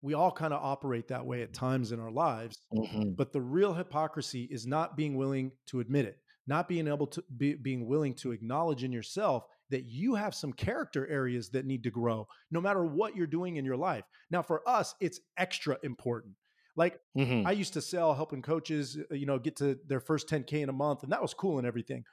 [0.00, 3.10] we all kind of operate that way at times in our lives mm-hmm.
[3.16, 6.18] but the real hypocrisy is not being willing to admit it
[6.48, 10.52] not being able to be being willing to acknowledge in yourself that you have some
[10.52, 14.04] character areas that need to grow no matter what you're doing in your life.
[14.30, 16.34] Now, for us, it's extra important.
[16.74, 17.46] Like mm-hmm.
[17.46, 20.68] I used to sell helping coaches, uh, you know, get to their first 10K in
[20.68, 22.04] a month, and that was cool and everything.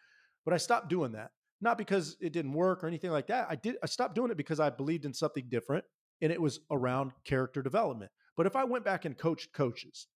[0.45, 1.31] But I stopped doing that.
[1.61, 3.47] Not because it didn't work or anything like that.
[3.49, 5.83] I did I stopped doing it because I believed in something different
[6.21, 8.11] and it was around character development.
[8.37, 10.07] But if I went back and coached coaches,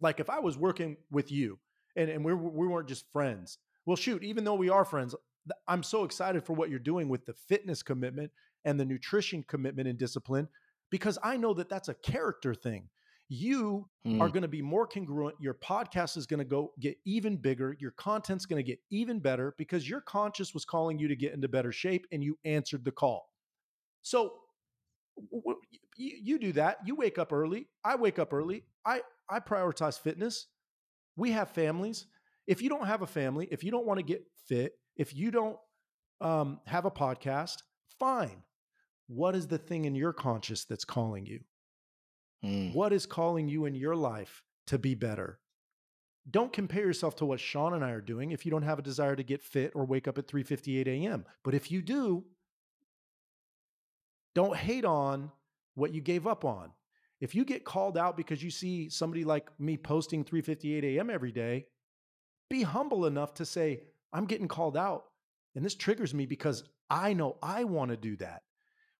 [0.00, 1.58] like if I was working with you
[1.96, 5.14] and, and we, we weren't just friends, well, shoot, even though we are friends,
[5.68, 8.30] I'm so excited for what you're doing with the fitness commitment
[8.64, 10.48] and the nutrition commitment and discipline
[10.90, 12.88] because I know that that's a character thing.
[13.28, 14.20] You mm.
[14.20, 15.36] are going to be more congruent.
[15.40, 17.76] Your podcast is going to go get even bigger.
[17.80, 21.32] Your content's going to get even better because your conscious was calling you to get
[21.32, 23.30] into better shape and you answered the call.
[24.02, 24.34] So
[25.32, 25.58] w-
[25.96, 26.78] you, you do that.
[26.84, 27.68] You wake up early.
[27.84, 28.64] I wake up early.
[28.84, 30.48] I, I prioritize fitness.
[31.16, 32.06] We have families.
[32.46, 35.30] If you don't have a family, if you don't want to get fit, if you
[35.30, 35.56] don't
[36.20, 37.56] um, have a podcast,
[37.98, 38.42] fine.
[39.06, 41.40] What is the thing in your conscious that's calling you?
[42.44, 42.74] Mm.
[42.74, 45.40] What is calling you in your life to be better?
[46.30, 48.82] Don't compare yourself to what Sean and I are doing if you don't have a
[48.82, 51.24] desire to get fit or wake up at 3:58 a.m.
[51.42, 52.24] But if you do,
[54.34, 55.30] don't hate on
[55.74, 56.72] what you gave up on.
[57.20, 61.10] If you get called out because you see somebody like me posting 3:58 a.m.
[61.10, 61.66] every day,
[62.50, 65.04] be humble enough to say, I'm getting called out.
[65.54, 68.42] And this triggers me because I know I want to do that.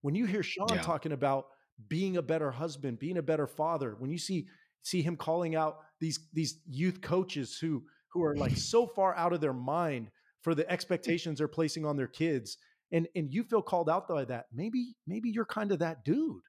[0.02, 0.82] When you hear Sean yeah.
[0.82, 1.46] talking about
[1.88, 4.46] being a better husband, being a better father, when you see
[4.82, 7.82] see him calling out these these youth coaches who
[8.12, 10.10] who are like so far out of their mind
[10.42, 12.58] for the expectations they're placing on their kids
[12.92, 16.42] and and you feel called out by that maybe maybe you're kind of that dude.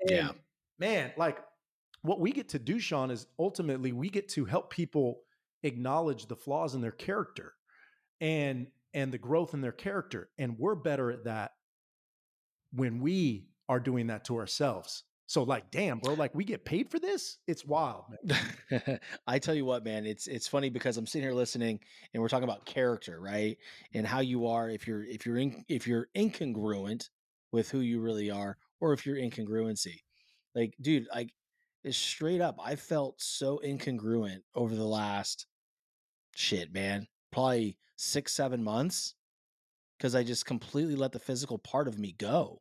[0.00, 0.30] And yeah.
[0.78, 1.38] man like
[2.02, 5.20] what we get to do sean is ultimately we get to help people
[5.62, 7.54] acknowledge the flaws in their character
[8.20, 11.52] and and the growth in their character and we're better at that
[12.72, 15.04] when we are doing that to ourselves.
[15.28, 17.38] So like damn bro like we get paid for this?
[17.48, 18.04] It's wild
[19.26, 21.80] i tell you what man it's it's funny because i'm sitting here listening
[22.14, 23.58] and we're talking about character right
[23.92, 27.08] and how you are if you're if you're in if you're incongruent
[27.50, 30.00] with who you really are or if you're incongruency.
[30.54, 31.32] Like dude like
[31.82, 35.46] it's straight up i felt so incongruent over the last
[36.36, 39.14] shit, man, probably six, seven months
[39.96, 42.60] because I just completely let the physical part of me go.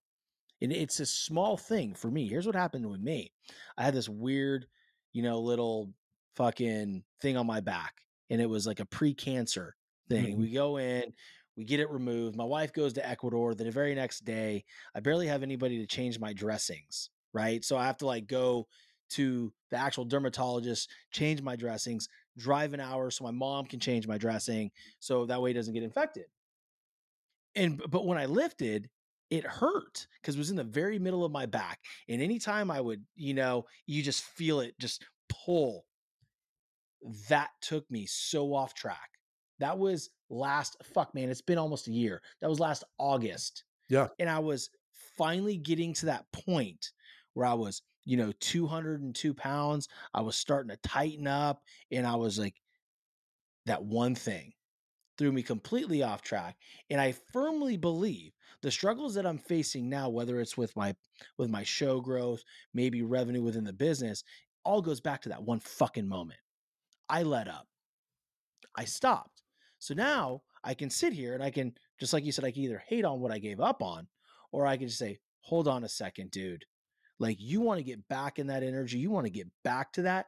[0.66, 2.28] And it's a small thing for me.
[2.28, 3.32] Here's what happened with me
[3.78, 4.66] I had this weird,
[5.14, 5.94] you know, little
[6.38, 7.94] fucking thing on my back,
[8.32, 9.76] and it was like a pre cancer
[10.10, 10.32] thing.
[10.34, 10.42] Mm-hmm.
[10.42, 11.14] We go in,
[11.56, 12.36] we get it removed.
[12.36, 13.54] My wife goes to Ecuador.
[13.54, 17.64] The very next day, I barely have anybody to change my dressings, right?
[17.64, 18.66] So I have to like go
[19.12, 24.08] to the actual dermatologist, change my dressings, drive an hour so my mom can change
[24.08, 26.26] my dressing so that way it doesn't get infected.
[27.54, 28.90] And but when I lifted,
[29.30, 31.80] it hurt because it was in the very middle of my back.
[32.10, 35.86] And anytime I would, you know, you just feel it just pull.
[37.30, 39.10] that took me so off track.
[39.60, 42.22] That was last fuck man, it's been almost a year.
[42.42, 43.64] That was last August.
[43.90, 44.08] Yeah.
[44.20, 44.70] And I was
[45.18, 46.92] finally getting to that point
[47.34, 49.88] where I was, you know, 202 pounds.
[50.14, 51.62] I was starting to tighten up
[51.92, 52.56] and I was like,
[53.66, 54.54] that one thing
[55.18, 56.58] threw me completely off track.
[56.90, 60.96] And I firmly believe the struggles that I'm facing now, whether it's with my
[61.38, 64.24] with my show growth, maybe revenue within the business,
[64.64, 66.40] all goes back to that one fucking moment.
[67.10, 67.68] I let up.
[68.76, 69.44] I stopped.
[69.80, 72.64] So now I can sit here and I can, just like you said, I can
[72.64, 74.08] either hate on what I gave up on,
[74.52, 76.66] or I can just say, hold on a second, dude.
[77.20, 80.02] Like you want to get back in that energy, you want to get back to
[80.04, 80.26] that,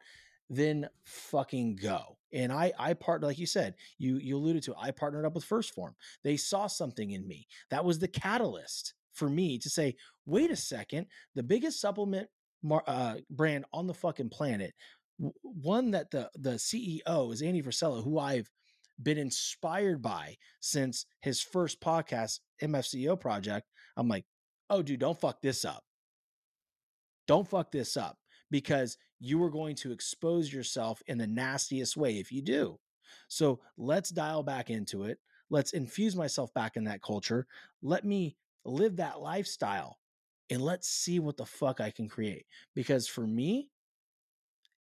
[0.50, 2.17] then fucking go.
[2.34, 5.48] And I I partnered, like you said, you you alluded to, I partnered up with
[5.48, 5.96] 1st Phorm.
[6.24, 7.48] They saw something in me.
[7.70, 12.28] That was the catalyst for me to say, wait a second, the biggest supplement
[12.64, 14.74] mar- uh, brand on the fucking planet,
[15.20, 18.50] w- one that the the CEO is Andy Frisella, who I've
[19.02, 23.68] been inspired by since his first podcast, MFCEO Project.
[23.96, 24.26] I'm like,
[24.70, 25.84] oh, dude, don't fuck this up.
[27.28, 28.18] Don't fuck this up
[28.50, 32.80] because you are going to expose yourself in the nastiest way if you do.
[33.28, 35.20] So let's dial back into it.
[35.50, 37.48] Let's infuse myself back in that culture.
[37.82, 39.98] Let me live that lifestyle
[40.50, 42.46] and let's see what the fuck I can create.
[42.76, 43.70] Because for me,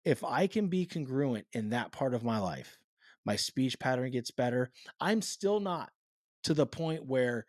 [0.03, 2.77] if I can be congruent in that part of my life,
[3.25, 4.71] my speech pattern gets better.
[4.99, 5.89] I'm still not
[6.43, 7.45] to the point where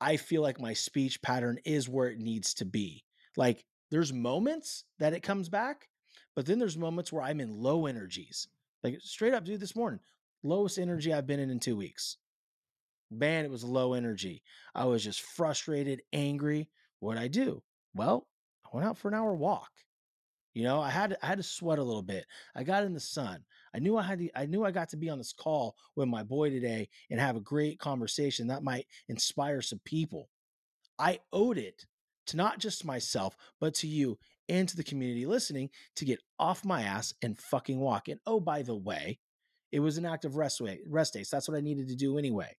[0.00, 3.04] I feel like my speech pattern is where it needs to be.
[3.36, 5.86] Like there's moments that it comes back,
[6.34, 8.48] but then there's moments where I'm in low energies.
[8.82, 10.00] Like straight up, dude, this morning,
[10.42, 12.16] lowest energy I've been in in two weeks.
[13.10, 14.42] Man, it was low energy.
[14.74, 16.70] I was just frustrated, angry.
[17.00, 17.62] What'd I do?
[17.94, 18.26] Well,
[18.64, 19.70] I went out for an hour walk.
[20.54, 22.24] You know, I had I had to sweat a little bit.
[22.56, 23.44] I got in the sun.
[23.74, 26.08] I knew I had to, I knew I got to be on this call with
[26.08, 30.30] my boy today and have a great conversation that might inspire some people.
[30.98, 31.84] I owed it
[32.26, 36.64] to not just myself, but to you and to the community listening to get off
[36.64, 38.08] my ass and fucking walk.
[38.08, 39.18] And oh, by the way,
[39.70, 41.22] it was an act of rest way, rest day.
[41.22, 42.56] So that's what I needed to do anyway.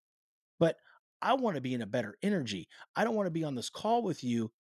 [0.60, 0.78] But
[1.22, 2.68] I want to be in a better energy.
[2.96, 4.52] I don't want to be on this call with you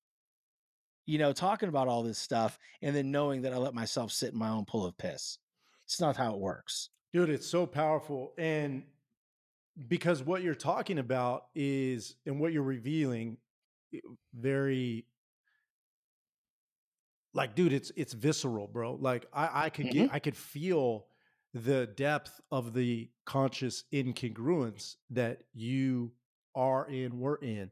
[1.05, 4.33] you know, talking about all this stuff and then knowing that I let myself sit
[4.33, 5.37] in my own pool of piss.
[5.85, 6.89] It's not how it works.
[7.11, 8.33] Dude, it's so powerful.
[8.37, 8.83] And
[9.87, 13.37] because what you're talking about is, and what you're revealing,
[14.33, 15.05] very
[17.33, 18.95] like, dude, it's it's visceral, bro.
[18.95, 20.03] Like I, I could mm-hmm.
[20.03, 21.07] get I could feel
[21.53, 26.11] the depth of the conscious incongruence that you
[26.55, 27.69] are in, we're in.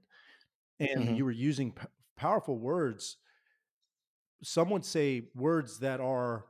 [0.79, 1.15] And mm-hmm.
[1.15, 1.85] you were using p-
[2.17, 3.17] powerful words
[4.43, 6.45] some would say words that are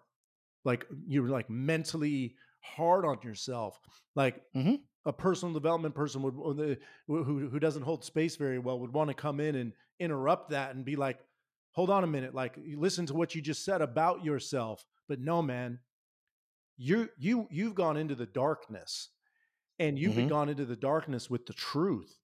[0.63, 3.79] like you're like mentally hard on yourself
[4.15, 4.75] like mm-hmm.
[5.05, 9.13] A personal development person would who who doesn't hold space very well would want to
[9.13, 11.19] come in and interrupt that and be like
[11.71, 15.41] hold on a minute like listen to what you just said about yourself but no
[15.41, 15.79] man
[16.77, 19.09] you you you've gone into the darkness
[19.79, 20.27] and you've mm-hmm.
[20.27, 22.19] gone into the darkness with the truth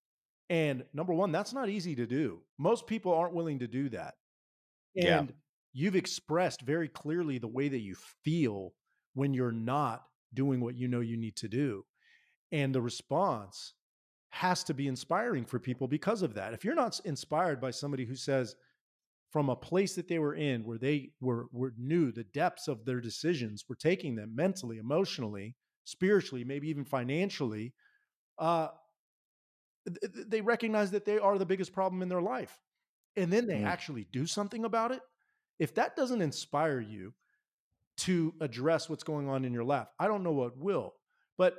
[0.49, 4.13] and number one that's not easy to do most people aren't willing to do that
[4.95, 5.35] and yeah
[5.77, 8.73] you've expressed very clearly the way that you feel
[9.13, 11.85] when you're not doing what you know you need to do.
[12.51, 13.73] And the response
[14.29, 16.53] has to be inspiring for people because of that.
[16.53, 18.55] If you're not inspired by somebody who says,
[19.31, 22.85] from a place that they were in where they were, were knew the depths of
[22.85, 27.73] their decisions were taking them mentally, emotionally, spiritually, maybe even financially,
[28.39, 28.69] uh,
[29.85, 32.57] th- they recognize that they are the biggest problem in their life.
[33.17, 33.65] And then they mm.
[33.65, 35.01] actually do something about it
[35.59, 37.13] if that doesn't inspire you
[37.97, 40.93] to address what's going on in your life, I don't know what will.
[41.37, 41.55] But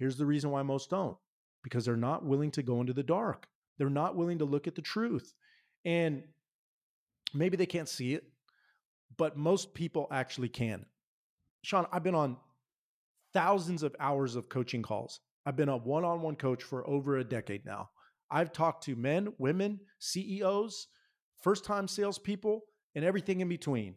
[0.00, 1.16] here's the reason why most don't
[1.62, 3.46] because they're not willing to go into the dark.
[3.78, 5.34] They're not willing to look at the truth.
[5.84, 6.22] And
[7.34, 8.24] maybe they can't see it,
[9.16, 10.86] but most people actually can.
[11.62, 12.38] Sean, I've been on
[13.34, 15.20] thousands of hours of coaching calls.
[15.44, 17.90] I've been a one on one coach for over a decade now.
[18.30, 20.86] I've talked to men, women, CEOs,
[21.42, 22.62] first time salespeople,
[22.94, 23.96] and everything in between.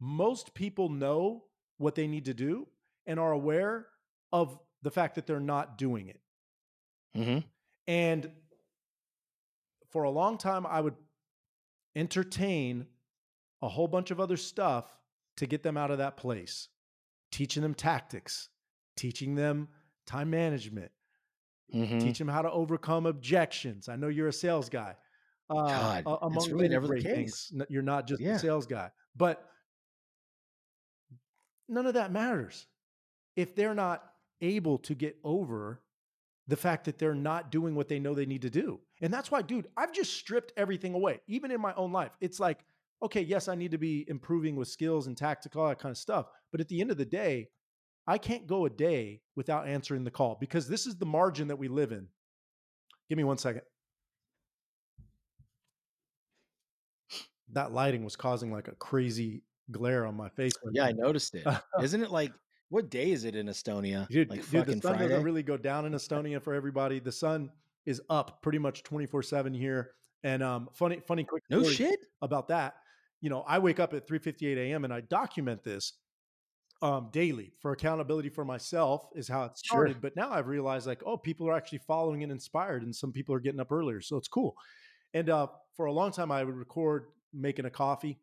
[0.00, 1.44] Most people know
[1.76, 2.66] what they need to do
[3.06, 3.86] and are aware
[4.32, 6.20] of the fact that they're not doing it.
[7.16, 7.38] Mm-hmm.
[7.86, 8.30] And
[9.90, 10.94] for a long time, I would
[11.96, 12.86] entertain
[13.62, 14.96] a whole bunch of other stuff
[15.38, 16.68] to get them out of that place,
[17.32, 18.48] teaching them tactics,
[18.96, 19.68] teaching them
[20.06, 20.90] time management,
[21.74, 21.98] mm-hmm.
[21.98, 23.88] teach them how to overcome objections.
[23.88, 24.94] I know you're a sales guy.
[25.50, 27.50] Uh, God, uh, among really never the case.
[27.50, 27.52] Things.
[27.70, 28.34] You're not just yeah.
[28.34, 29.48] a sales guy, but
[31.68, 32.66] none of that matters
[33.34, 34.04] if they're not
[34.40, 35.80] able to get over
[36.46, 38.80] the fact that they're not doing what they know they need to do.
[39.02, 42.12] And that's why, dude, I've just stripped everything away, even in my own life.
[42.20, 42.64] It's like,
[43.02, 45.98] okay, yes, I need to be improving with skills and tactical, all that kind of
[45.98, 46.26] stuff.
[46.50, 47.48] But at the end of the day,
[48.06, 51.58] I can't go a day without answering the call because this is the margin that
[51.58, 52.08] we live in.
[53.10, 53.62] Give me one second.
[57.52, 60.52] That lighting was causing like a crazy glare on my face.
[60.72, 61.46] Yeah, I noticed it.
[61.82, 62.32] Isn't it like
[62.70, 64.08] what day is it in Estonia?
[64.08, 65.08] Dude, like dude the sun Friday?
[65.08, 66.98] doesn't really go down in Estonia for everybody.
[66.98, 67.50] The sun
[67.86, 69.92] is up pretty much 24-7 here.
[70.24, 72.00] And um funny, funny quick no shit.
[72.22, 72.74] about that.
[73.20, 74.84] You know, I wake up at 3:58 a.m.
[74.84, 75.94] and I document this
[76.82, 79.78] um daily for accountability for myself is how it Sure.
[79.86, 80.00] started.
[80.00, 83.34] But now I've realized like, oh, people are actually following and inspired, and some people
[83.34, 84.00] are getting up earlier.
[84.00, 84.56] So it's cool.
[85.14, 88.18] And uh for a long time I would record making a coffee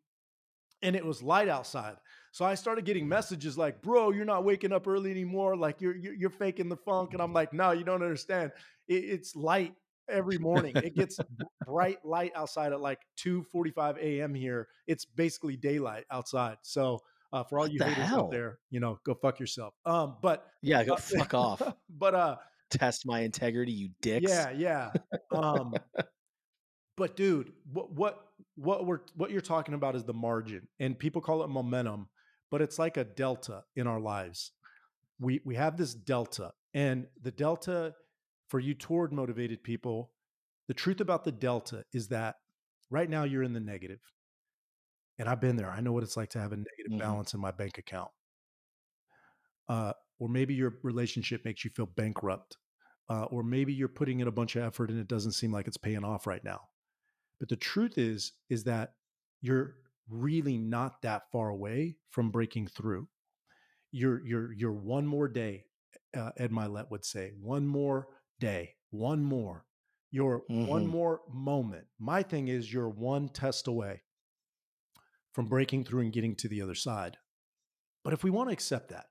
[0.82, 1.96] and it was light outside.
[2.36, 5.56] So I started getting messages like, "Bro, you're not waking up early anymore.
[5.56, 8.52] Like you're you're, you're faking the funk." And I'm like, "No, you don't understand.
[8.88, 9.72] It, it's light
[10.06, 10.76] every morning.
[10.76, 11.18] It gets
[11.66, 14.34] bright light outside at like 2:45 a.m.
[14.34, 14.68] here.
[14.86, 16.58] It's basically daylight outside.
[16.60, 17.00] So
[17.32, 18.26] uh, for all What you haters hell?
[18.26, 19.72] out there, you know, go fuck yourself.
[19.86, 21.62] Um, but Yeah, go uh, fuck off.
[21.88, 22.36] but uh,
[22.68, 24.30] Test my integrity, you dicks.
[24.30, 24.92] yeah, yeah.
[25.30, 25.74] Um,
[26.98, 28.26] but dude, what what
[28.56, 32.08] what we're what you're talking about is the margin, and people call it momentum,
[32.50, 34.52] but it's like a delta in our lives.
[35.18, 37.96] We we have this delta, and the delta
[38.48, 40.12] for you toward motivated people.
[40.68, 42.36] The truth about the delta is that
[42.90, 44.00] right now you're in the negative,
[45.18, 45.70] and I've been there.
[45.70, 46.98] I know what it's like to have a negative Mhm.
[46.98, 48.10] balance in my bank account.
[49.68, 52.56] Uh, or maybe your relationship makes you feel bankrupt
[53.08, 55.66] uh, or maybe you're putting in a bunch of effort and it doesn't seem like
[55.66, 56.68] it's paying off right now
[57.40, 58.94] but the truth is is that
[59.42, 59.76] you're
[60.08, 63.08] really not that far away from breaking through.
[63.92, 65.64] You're you're you're one more day
[66.16, 68.08] uh, Ed Mylett would say one more
[68.40, 69.64] day one more.
[70.10, 70.90] You're one Mhm.
[70.90, 71.86] more moment.
[71.98, 74.02] My thing is you're one test away
[75.32, 77.16] from breaking through and getting to the other side.
[78.04, 79.06] But if we want to accept that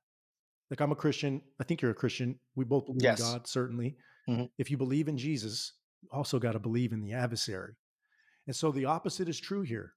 [0.71, 3.19] like i'm a christian i think you're a christian we both believe Yes.
[3.19, 3.97] in god certainly.
[4.27, 4.49] Mhm.
[4.57, 7.75] if you believe in jesus you also got to believe in the adversary.
[8.47, 9.93] And so the opposite is true here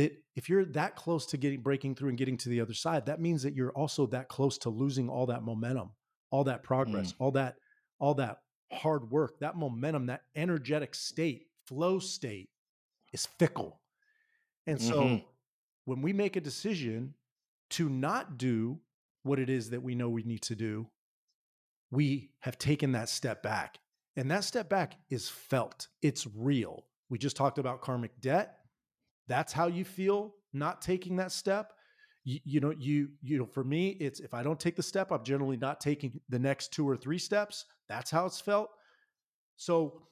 [0.00, 3.06] that if you're that close to getting breaking through and getting to the other side
[3.06, 5.90] that means that you're also that close to losing all that momentum
[6.30, 7.56] all that progress all that
[7.98, 8.38] all that
[8.72, 12.48] hard work that momentum that energetic state flow state
[13.12, 13.80] is fickle.
[14.66, 15.24] And so Mhm.
[15.84, 17.14] when we make a decision
[17.70, 18.80] to not do
[19.22, 20.90] what it is that we know we need to do
[21.90, 23.78] we have taken that step back.
[24.16, 25.88] And that step back is felt.
[26.02, 26.86] It's real.
[27.08, 28.59] We just talked about karmic debt
[29.30, 31.72] that's how you feel not taking that step.
[32.24, 35.10] You, you know you you know for me it's if i don't take the step
[35.10, 37.64] i'm generally not taking the next two or three steps.
[37.88, 38.68] That's how it's felt.
[39.56, 40.02] So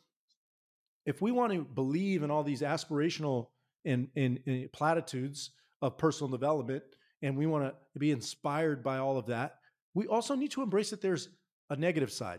[1.04, 3.48] if we want to believe in all these aspirational
[3.84, 5.50] and, and, and platitudes
[5.82, 6.82] of personal development
[7.22, 9.58] and we want to be inspired by all of that
[9.94, 11.28] we also need to embrace that there's
[11.70, 12.38] a negative side.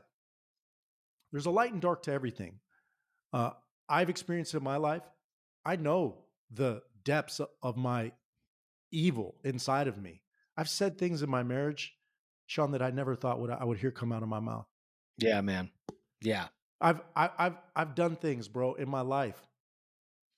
[1.32, 2.60] There's a light and dark to everything.
[3.34, 3.52] Uh,
[3.90, 5.04] i've experienced in my life.
[5.66, 8.12] I know the depths of my
[8.92, 10.22] evil inside of me
[10.58, 11.96] i've said things in my marriage
[12.48, 14.68] sean that i never thought would i would hear come out of my mouth
[15.18, 15.70] Yeah, man.
[16.22, 16.48] Yeah.
[16.82, 19.48] I've I, I've I've done things, bro, in my life.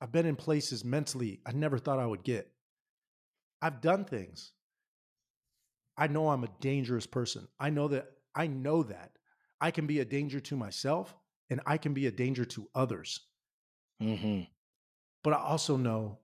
[0.01, 2.51] I've been in places mentally I never thought I would get.
[3.62, 4.53] I've done things.
[5.97, 7.47] I know I'm a dangerous person.
[7.59, 9.12] I know that I know that
[9.59, 11.16] I can be a danger to myself
[11.49, 13.20] and I can be a danger to others.
[13.99, 14.41] hmm
[15.24, 16.19] But I also know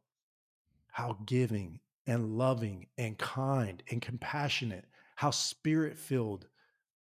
[0.92, 4.86] how giving and loving and kind and compassionate,
[5.16, 6.48] how spirit filled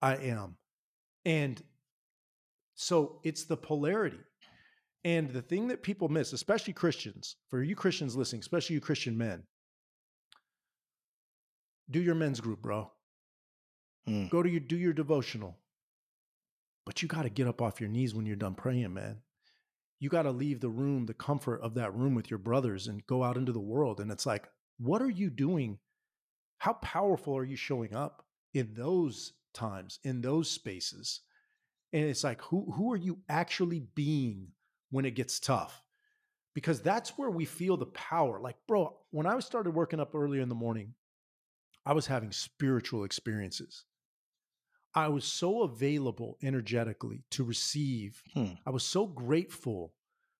[0.01, 0.55] I am.
[1.25, 1.61] And
[2.75, 4.19] so it's the polarity.
[5.03, 9.17] And the thing that people miss, especially Christians, for you Christians listening, especially you Christian
[9.17, 9.43] men,
[11.89, 12.91] do your men's group, bro.
[14.07, 14.29] Mm.
[14.29, 15.57] Go to your do your devotional.
[16.85, 19.17] But you got to get up off your knees when you're done praying, man.
[19.99, 23.05] You got to leave the room, the comfort of that room with your brothers and
[23.07, 23.99] go out into the world.
[23.99, 25.79] And it's like, what are you doing?
[26.59, 28.23] How powerful are you showing up
[28.53, 31.21] in those times, in those spaces?
[31.93, 34.49] And it's like, who who are you actually being
[34.91, 35.81] when it gets tough?
[36.53, 38.39] Because that's where we feel the power.
[38.39, 40.93] Like, bro, when I started working up earlier in the morning,
[41.85, 43.85] I was having spiritual experiences.
[44.97, 48.23] I was so available energetically to receive.
[48.33, 48.53] Hmm.
[48.65, 49.93] I was so grateful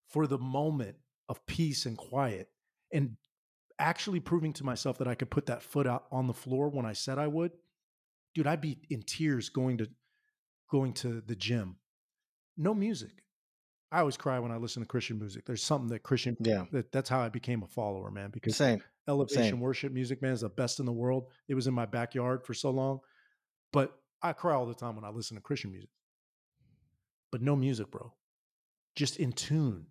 [0.09, 0.95] for the moment
[1.29, 2.49] of peace and quiet.
[2.91, 3.17] And
[3.77, 6.85] actually proving to myself that I could put that foot out on the floor when
[6.85, 7.51] I said I would,
[8.33, 9.89] dude, I'd be in tears going to
[10.71, 11.75] going to the gym.
[12.57, 13.23] No music.
[13.91, 15.45] I always cry when I listen to Christian music.
[15.45, 16.65] There's something that Christian Yeah.
[16.71, 18.31] that, that's how I became a follower, man.
[18.31, 18.81] Because Same.
[19.07, 19.59] elevation Same.
[19.59, 21.27] worship music, man, is the best in the world.
[21.47, 22.99] It was in my backyard for so long.
[23.71, 25.89] But I cry all the time when I listen to Christian music.
[27.31, 28.13] But no music, bro.
[28.95, 29.87] Just in tune.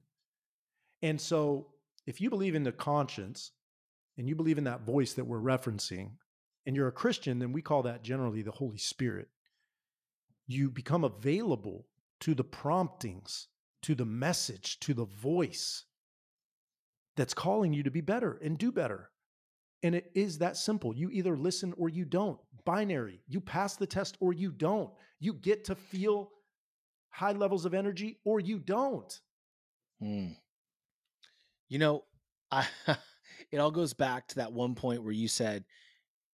[1.02, 1.68] And so
[2.06, 3.52] if you believe in the conscience
[4.18, 6.12] and you believe in that voice that we're referencing,
[6.66, 9.28] and you're a Christian, then we call that generally the Holy Spirit.
[10.48, 11.86] You become available
[12.20, 13.48] to the promptings,
[13.82, 15.84] to the message, to the voice
[17.16, 19.10] that's calling you to be better and do better.
[19.82, 20.94] And it is that simple.
[20.94, 22.38] You either listen or you don't.
[22.66, 23.22] Binary.
[23.26, 24.90] You pass the test or you don't.
[25.18, 26.30] You get to feel
[27.08, 29.18] high levels of energy or you don't.
[30.02, 30.36] Mm.
[31.70, 32.04] You know,
[32.50, 32.66] I
[33.50, 35.64] it all goes back to that one point where you said,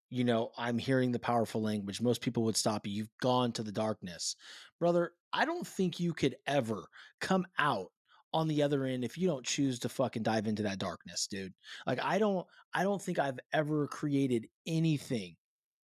[0.09, 2.01] you know, I'm hearing the powerful language.
[2.01, 2.93] Most people would stop you.
[2.93, 4.36] You've gone to the darkness.
[4.79, 6.86] Brother, I don't think you could ever
[7.19, 7.91] come out
[8.34, 11.53] on the other end if you don't choose to fucking dive into that darkness, dude.
[11.86, 15.36] Like I don't I don't think I've ever created anything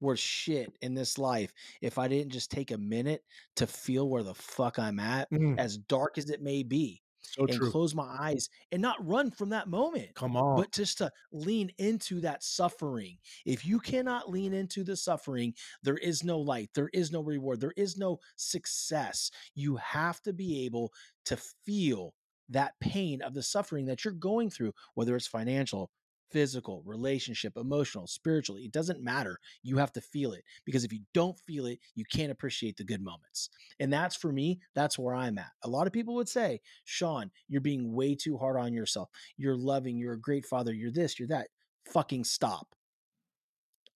[0.04, 3.24] worth shit in this life if I didn't just take a minute
[3.56, 7.48] to feel where the fuck I'm at, Mm, as dark as it may be so
[7.48, 7.72] and true.
[7.72, 10.56] close my eyes and not run from that moment, Come on.
[10.56, 13.18] but just to lean into that suffering.
[13.46, 17.60] If you cannot lean into the suffering, there is no light, there is no reward,
[17.62, 19.32] there is no success.
[19.56, 20.94] You have to be able
[21.26, 22.14] to feel
[22.50, 25.92] that pain of the suffering that you're going through, whether it's financial.
[26.34, 29.38] Physical, relationship, emotional, spiritually, it doesn't matter.
[29.62, 32.84] You have to feel it because if you don't feel it, you can't appreciate the
[32.84, 33.50] good moments.
[33.80, 35.52] And that's for me, that's where I'm at.
[35.64, 39.10] A lot of people would say, Sean, you're being way too hard on yourself.
[39.38, 41.48] You're loving, you're a great father, you're this, you're that.
[41.86, 42.68] Fucking stop.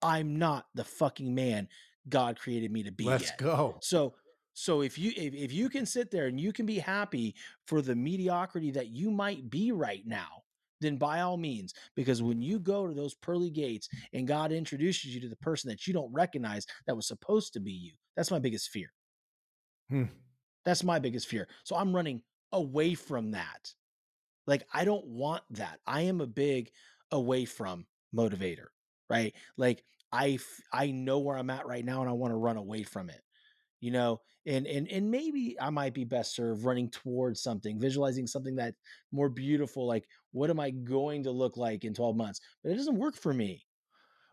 [0.02, 1.68] I'm not the fucking man
[2.08, 3.38] God created me to be Let's yet.
[3.38, 3.78] go.
[3.80, 4.14] So
[4.52, 7.34] so if you if, if you can sit there and you can be happy
[7.66, 10.44] for the mediocrity that you might be right now,
[10.80, 15.14] then by all means, because when you go to those pearly gates and God introduces
[15.14, 18.30] you to the person that you don't recognize that was supposed to be you, that's
[18.30, 18.92] my biggest fear.
[19.90, 20.04] Hmm.
[20.64, 21.48] That's my biggest fear.
[21.64, 22.22] So I'm running
[22.52, 23.72] away from that.
[24.46, 25.80] Like I don't want that.
[25.86, 26.70] I am a big
[27.10, 28.66] away from motivator,
[29.08, 29.34] right?
[29.56, 32.56] Like I f- I know where I'm at right now and I want to run
[32.56, 33.20] away from it.
[33.80, 38.26] You know, and and and maybe I might be best served running towards something, visualizing
[38.26, 38.74] something that
[39.12, 42.40] more beautiful like what am I going to look like in 12 months?
[42.62, 43.64] But it doesn't work for me.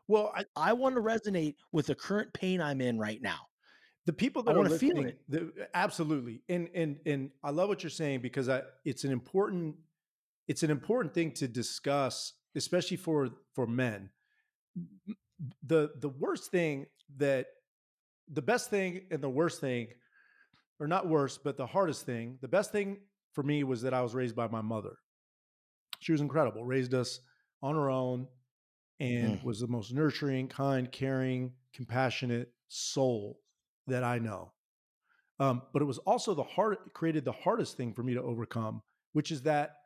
[0.08, 3.40] Well, I, I want to resonate with the current pain I'm in right now.
[4.06, 7.70] the people I that are wanna feel listening, the, absolutely, and and and I love
[7.70, 9.76] what you're saying because I, it's an important,
[10.48, 14.10] it's an important thing to discuss, especially for for men.
[15.64, 16.86] The the worst thing
[17.18, 17.48] that,
[18.32, 19.88] the best thing and the worst thing,
[20.80, 22.98] or not worse, but the hardest thing, the best thing
[23.34, 24.98] for me was that I was raised by my mother.
[26.00, 27.20] She was incredible, raised us
[27.62, 28.28] on her own,
[29.00, 29.44] and Mm.
[29.44, 33.40] was the most nurturing, kind, caring, compassionate soul
[33.88, 34.54] that I know.
[35.40, 38.82] Um, but it was also the hard created the hardest thing for me to overcome,
[39.14, 39.78] which is that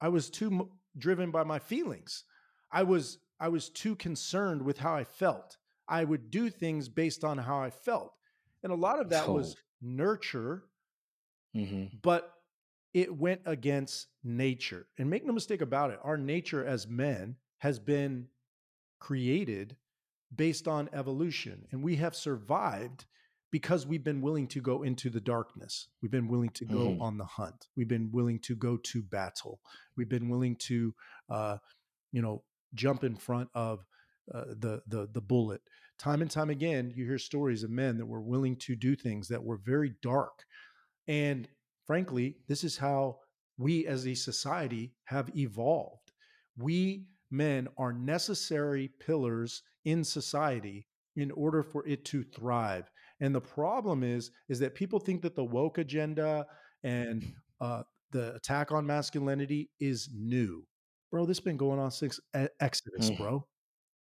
[0.00, 2.24] I was too m- driven by my feelings.
[2.70, 5.56] I was I was too concerned with how I felt.
[5.88, 8.12] I would do things based on how I felt,
[8.62, 10.64] and a lot of that was nurture,
[11.54, 11.96] Mm-hmm.
[12.02, 12.32] but
[12.94, 14.86] it went against nature.
[14.98, 18.28] And make no mistake about it, our nature as men has been
[18.98, 19.76] created
[20.34, 23.04] based on evolution, and we have survived
[23.50, 25.88] because we've been willing to go into the darkness.
[26.00, 27.00] We've been willing to go Mhm.
[27.02, 27.68] on the hunt.
[27.76, 29.60] We've been willing to go to battle.
[29.94, 30.94] We've been willing to,
[31.28, 31.58] uh,
[32.12, 33.84] you know, jump in front of
[34.34, 35.60] uh, the the the bullet.
[35.98, 39.28] Time and time again, you hear stories of men that were willing to do things
[39.28, 40.44] that were very dark.
[41.06, 41.48] And
[41.86, 43.18] frankly, this is how
[43.58, 46.12] we as a society have evolved.
[46.56, 52.90] We men are necessary pillars in society in order for it to thrive.
[53.20, 56.46] And the problem is, is that people think that the woke agenda
[56.82, 57.22] and
[57.60, 60.66] uh, the attack on masculinity is new,
[61.10, 61.26] bro.
[61.26, 62.18] This has been going on since
[62.60, 63.18] Exodus, Mm.
[63.18, 63.46] bro.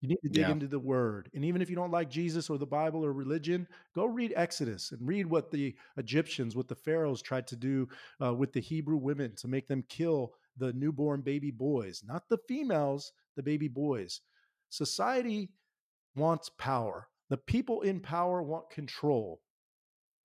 [0.02, 0.52] You need to dig Yeah.
[0.52, 1.30] into the word.
[1.34, 4.92] And even if you don't like Jesus or the Bible or religion, go read Exodus
[4.92, 7.88] and read what the Egyptians, what the pharaohs tried to do
[8.24, 12.38] uh, with the Hebrew women to make them kill the newborn baby boys, not the
[12.48, 14.22] females, the baby boys.
[14.70, 15.52] Society
[16.16, 17.08] wants power.
[17.30, 19.42] The people in power want control.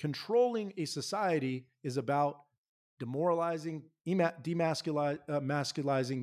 [0.01, 2.41] Controlling a society is about
[2.99, 5.19] demoralizing, ema- demasculizing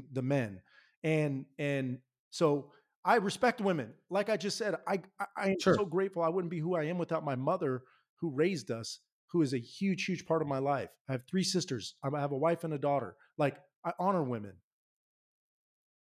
[0.03, 0.61] uh, the men.
[1.03, 1.99] And and
[2.29, 2.71] So
[3.03, 3.93] I respect women.
[4.09, 5.75] Like I just said, I I, I am sure.
[5.75, 6.23] so grateful.
[6.23, 7.83] I wouldn't be who I am without my mother
[8.19, 8.99] who raised us,
[9.31, 10.89] who is a huge, huge part of my life.
[11.09, 11.95] I have three sisters.
[12.03, 13.15] I have a wife and a daughter.
[13.37, 14.53] Like I honor women.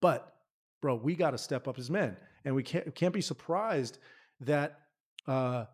[0.01, 0.33] But
[0.81, 2.15] bro, we got to step up as men,
[2.45, 3.97] and we can't can't be surprised
[4.41, 4.79] that
[5.27, 5.65] uh,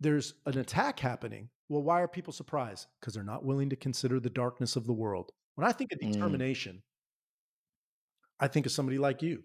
[0.00, 1.48] there's an attack happening.
[1.68, 2.86] Well, why are people surprised?
[3.00, 5.32] Because they're not willing to consider the darkness of the world.
[5.56, 6.12] When I think of mm.
[6.12, 6.82] determination, mm.
[8.38, 9.42] I think of somebody like you.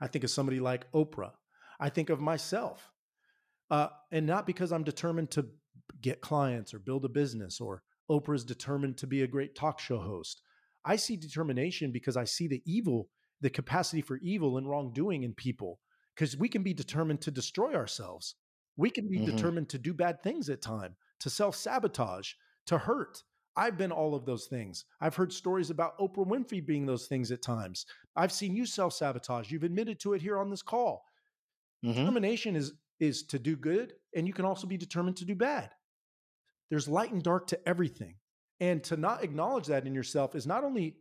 [0.00, 1.32] I think of somebody like Oprah.
[1.80, 2.90] I think of myself.
[3.70, 5.46] Uh, and not because I'm determined to
[6.00, 9.80] get clients or build a business or Oprah is determined to be a great talk
[9.80, 10.42] show host.
[10.84, 13.08] I see determination because I see the evil,
[13.40, 15.78] the capacity for evil and wrongdoing in people,
[16.14, 18.34] because we can be determined to destroy ourselves.
[18.76, 19.36] We can be mm-hmm.
[19.36, 22.32] determined to do bad things at time, to self sabotage,
[22.66, 23.22] to hurt.
[23.56, 24.84] I've been all of those things.
[25.00, 27.86] I've heard stories about Oprah Winfrey being those things at times.
[28.16, 29.50] I've seen you self sabotage.
[29.50, 31.04] You've admitted to it here on this call.
[31.84, 31.98] Mm-hmm.
[31.98, 35.70] Determination is is to do good, and you can also be determined to do bad.
[36.70, 38.14] There's light and dark to everything.
[38.60, 40.96] And to not acknowledge that in yourself is not only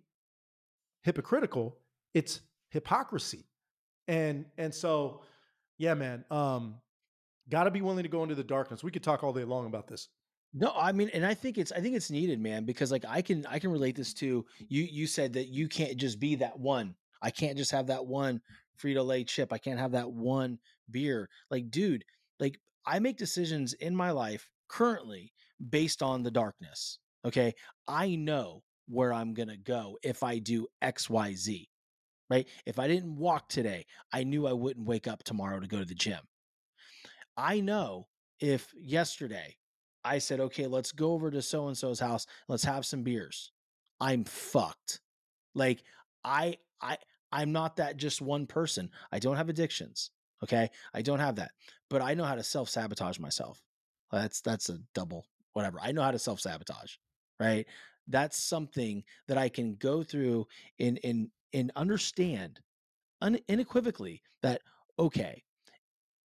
[1.03, 1.77] hypocritical,
[2.13, 2.41] it's
[2.71, 3.45] hypocrisy.
[4.07, 5.21] And and so,
[5.77, 6.75] yeah, man, um,
[7.49, 8.83] got to be willing to go into the darkness.
[8.83, 10.09] We could talk all day long about this.
[10.53, 13.21] No, I mean, and I think it's I think it's needed, man, because like I
[13.21, 14.83] can I can relate this to you.
[14.83, 16.95] You said that you can't just be that one.
[17.21, 18.41] I can't just have that one
[18.81, 19.53] Frito Lay chip.
[19.53, 21.29] I can't have that one beer.
[21.49, 22.03] Like, dude,
[22.39, 25.31] like I make decisions in my life currently
[25.69, 26.99] based on the darkness.
[27.25, 27.53] Okay.
[27.87, 31.67] I know where I'm to go if I do XYZ,
[32.29, 32.47] right?
[32.65, 35.85] If I didn't walk today, I knew I wouldn't wake up tomorrow to go to
[35.85, 36.19] the gym.
[37.37, 38.07] I know
[38.39, 39.55] if yesterday
[40.03, 43.51] I said, okay, let's go over to so and so's house, let's have some beers,
[43.99, 44.99] I'm fucked.
[45.53, 45.83] Like,
[46.23, 46.97] I, I,
[47.31, 48.89] I'm not that just one person.
[49.11, 50.11] I don't have addictions.
[50.43, 50.69] Okay.
[50.93, 51.51] I don't have that,
[51.89, 53.61] but I know how to self sabotage myself.
[54.11, 55.79] That's, that's a double whatever.
[55.81, 56.95] I know how to self sabotage,
[57.39, 57.65] right?
[58.07, 60.47] That's something that I can go through
[60.79, 62.59] and, and, and understand
[63.21, 64.61] un- unequivocally that,
[64.97, 65.43] okay,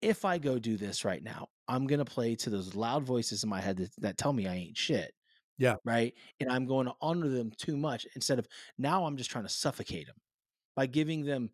[0.02, 3.42] if I go do this right now, I'm going to play to those loud voices
[3.42, 5.12] in my head that, that tell me I ain't shit.
[5.58, 5.76] Yeah.
[5.84, 6.14] Right.
[6.40, 8.46] And I'm going to honor them too much instead of
[8.78, 10.16] now I'm just trying to suffocate them
[10.74, 11.50] by giving them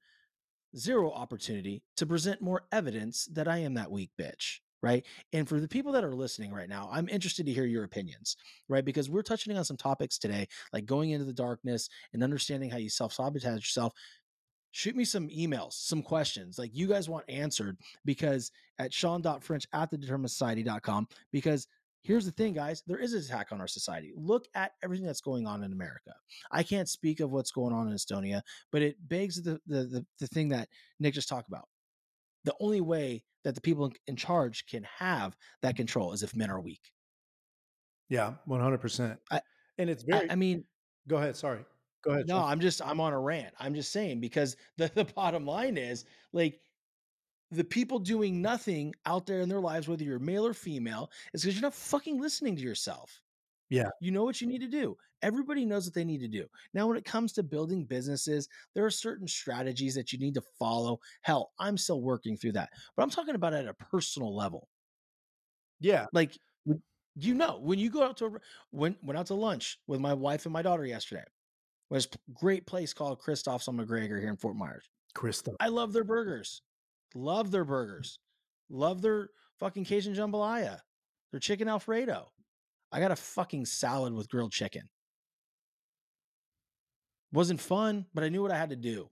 [0.77, 4.59] zero opportunity to present more evidence that I am that weak bitch.
[4.83, 5.07] Right.
[5.33, 8.37] And for the people that are listening right now, I'm interested to hear your opinions,
[8.69, 8.85] right?
[8.85, 12.79] Because we're touching on some topics today, like going into the darkness and understanding how
[12.79, 13.93] you self sabotage yourself.
[14.73, 19.91] Shoot me some emails, some questions like you guys want answered because at Sean.French at
[19.91, 21.69] the determined society.com, because
[22.03, 24.13] here's the thing, guys, there is an attack on our society.
[24.17, 26.13] Look at everything that's going on in America.
[26.51, 30.07] I can't speak of what's going on in Estonia, but it begs the the the,
[30.19, 30.69] the thing that
[31.01, 31.69] Nick just talked about.
[32.45, 36.51] The only way that the people in charge can have that control is if men
[36.51, 36.93] are weak.
[38.09, 39.19] Yeah, one hundred percent.
[39.79, 40.29] And it's very.
[40.29, 40.65] I, I, mean,
[41.09, 41.37] go ahead.
[41.37, 41.65] Sorry.
[42.03, 42.27] Go ahead.
[42.27, 43.55] No, I'm just I'm on a rant.
[43.59, 46.61] I'm just saying because the the bottom line is like
[47.51, 51.43] the people doing nothing out there in their lives, whether you're male or female, is
[51.43, 53.21] because you're not fucking listening to yourself.
[53.69, 53.91] Yeah.
[54.01, 54.97] You know what you need to do.
[55.23, 56.47] Everybody knows what they need to do.
[56.75, 60.43] Now, when it comes to building businesses, there are certain strategies that you need to
[60.59, 60.99] follow.
[61.21, 64.69] Hell, I'm still working through that, but I'm talking about at a personal level.
[65.81, 66.07] Yeah.
[66.13, 66.37] Like,
[67.17, 68.39] you know, when you go out to,
[68.71, 71.25] when, went out to lunch with my wife and my daughter yesterday,
[71.93, 74.89] was a great place called Christoph's on McGregor here in Fort Myers.
[75.15, 75.57] Christoph.
[75.61, 76.63] I love their burgers.
[77.15, 78.19] Love their burgers.
[78.71, 79.29] Love their
[79.61, 80.79] fucking Cajun jambalaya.
[81.31, 82.31] Their chicken Alfredo.
[82.91, 84.89] I got a fucking salad with grilled chicken.
[87.33, 89.09] Wasn't fun, but I knew what I had to do.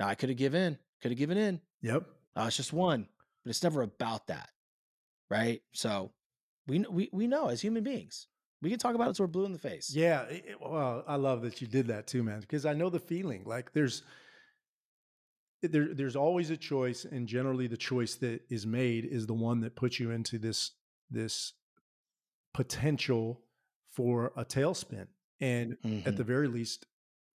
[0.00, 0.78] Now I could have given, in.
[1.00, 1.60] could have given in.
[1.82, 2.04] Yep.
[2.36, 3.06] Uh, it's just one,
[3.44, 4.48] but it's never about that,
[5.30, 5.60] right?
[5.72, 6.12] So
[6.66, 8.26] we we we know as human beings,
[8.62, 9.92] we can talk about it so we're blue in the face.
[9.92, 10.22] Yeah.
[10.22, 13.42] It, well, I love that you did that too, man, because I know the feeling.
[13.44, 14.02] Like there's
[15.62, 19.60] there, there's always a choice, and generally the choice that is made is the one
[19.60, 20.72] that puts you into this
[21.10, 21.52] this
[22.54, 23.42] potential
[23.90, 25.06] for a tailspin
[25.40, 25.98] and mm-hmm.
[25.98, 26.22] at the mm-hmm.
[26.22, 26.86] very least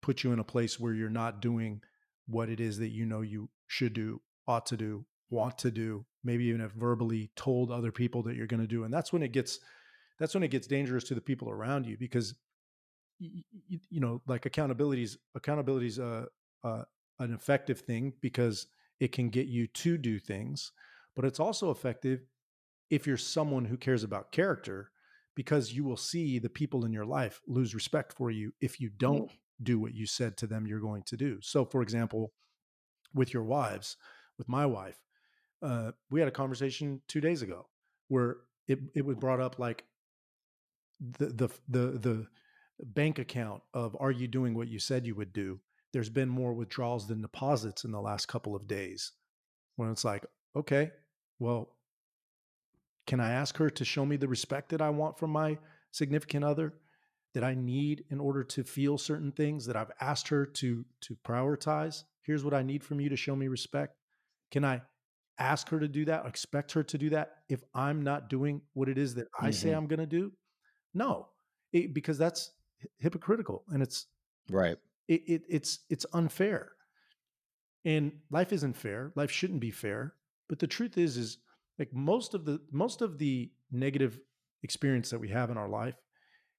[0.02, 1.82] put you in a place where you're not doing
[2.28, 6.06] what it is that you know you should do ought to do want to do
[6.24, 9.24] maybe even have verbally told other people that you're going to do and that's when
[9.24, 9.60] it gets
[10.24, 12.34] that's when it gets dangerous to the people around you because
[13.20, 13.44] you,
[13.90, 16.26] you know like accountabilities accountabilities uh,
[16.68, 16.84] uh,
[17.20, 18.68] an effective thing because
[19.00, 20.72] it can get you to do things
[21.16, 22.22] but it's also effective
[22.90, 24.90] if you're someone who cares about character
[25.36, 28.90] because you will see the people in your life lose respect for you if you
[28.98, 29.36] don't mm.
[29.62, 31.40] do what you said to them you're going to do.
[31.42, 32.34] So, for example,
[33.16, 33.98] with your wives,
[34.38, 35.00] with my wife.
[35.62, 37.68] Uh, we had a conversation two days ago
[38.10, 39.86] where it it was brought up like
[41.00, 42.28] the the the the
[42.84, 45.60] bank account of are you doing what you said you would do?
[45.92, 49.12] There's been more withdrawals than deposits in the last couple of days.
[49.76, 50.26] When it's like,
[50.56, 50.92] okay,
[51.40, 51.76] well,
[53.08, 55.58] can I ask her to show me the respect that I want from my
[55.92, 56.74] significant other?
[57.34, 61.18] that I need in order to feel certain things that I've asked her to to
[61.26, 62.04] prioritize.
[62.22, 63.96] Here's what I need from you to show me respect.
[64.52, 64.82] Can I
[65.40, 68.88] ask her to do that, expect her to do that if I'm not doing what
[68.88, 69.52] it is that I mm-hmm.
[69.52, 70.32] say I'm going to do?
[70.94, 71.28] No,
[71.72, 72.52] it, because that's
[73.00, 74.08] hypocritical and it's
[74.50, 74.78] right.
[75.08, 76.72] It, it, it's it's unfair,
[77.86, 79.12] and life isn't fair.
[79.16, 80.14] Life shouldn't be fair.
[80.50, 81.38] But the truth is, is
[81.80, 84.20] like most of the most of the negative
[84.64, 85.96] experience that we have in our life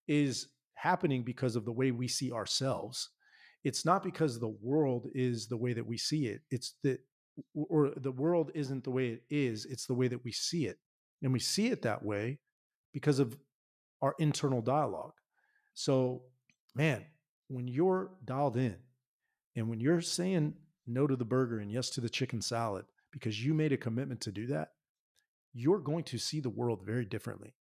[0.09, 3.11] is happening because of the way we see ourselves.
[3.62, 6.43] It's not because the world is the way that we see it.
[6.51, 7.01] It's that,
[7.55, 9.64] or the world isn't the way it is.
[9.64, 10.78] It's the way that we see it.
[11.22, 12.39] And we see it that way
[12.93, 13.39] because of
[14.05, 15.14] our internal dialogue.
[15.72, 16.24] So,
[16.74, 17.07] man,
[17.48, 18.76] when you're dialed in
[19.57, 20.55] and when you're saying
[20.86, 24.20] no to the burger and yes to the chicken salad because you made a commitment
[24.20, 24.72] to do that,
[25.55, 27.55] you're going to see the world very differently.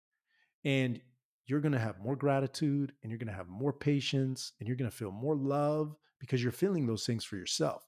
[0.65, 1.01] And
[1.47, 4.77] you're going to have more gratitude and you're going to have more patience and you're
[4.77, 7.85] going to feel more love because you're feeling those things for yourself.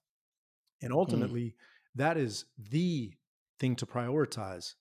[0.80, 0.96] And mm.
[0.96, 1.55] ultimately, mm.
[1.96, 3.14] that is the
[3.59, 4.74] thing to prioritize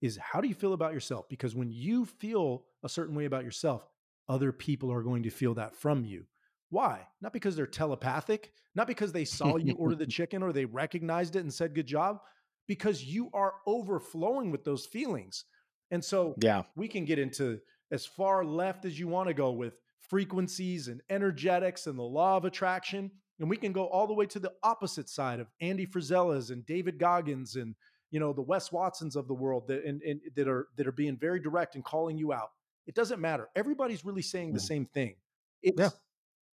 [0.00, 1.28] is how do you feel about yourself?
[1.28, 3.88] Because when you feel a certain way about yourself,
[4.28, 6.24] other people are going to feel that from you.
[6.70, 7.06] Why?
[7.20, 11.36] Not because they're telepathic, not because they saw you order the chicken or they recognized
[11.36, 12.20] it and said good job,
[12.66, 15.44] because you are overflowing with those feelings.
[15.90, 19.50] And so yeah, we can get into as far left as you want to go
[19.50, 23.10] with frequencies and energetics and the law of attraction.
[23.40, 26.66] And we can go all the way to the opposite side of Andy Frisella's and
[26.66, 27.74] David Goggins and
[28.10, 30.92] you know the Wes Watsons of the world that and, and that are that are
[30.92, 32.50] being very direct and calling you out.
[32.86, 33.48] It doesn't matter.
[33.54, 34.66] Everybody's really saying the mm.
[34.66, 35.14] same thing.
[35.62, 35.90] It's yeah.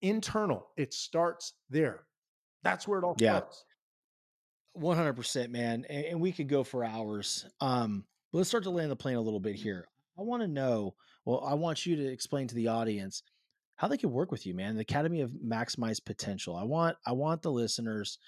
[0.02, 0.68] internal.
[0.76, 2.04] It starts there.
[2.62, 3.38] That's where it all yeah.
[3.38, 3.64] starts.
[4.74, 5.86] One hundred percent, man.
[5.88, 7.46] And, and, we could go for hours.
[7.62, 9.88] Um, but let's start to land the plane a little bit here.
[10.18, 10.94] I want to know
[11.26, 13.22] well, I want you to explain to the audience
[13.74, 14.76] how they can work with you, man.
[14.76, 16.56] The Academy of Maximized Potential.
[16.56, 18.18] I want I want the listeners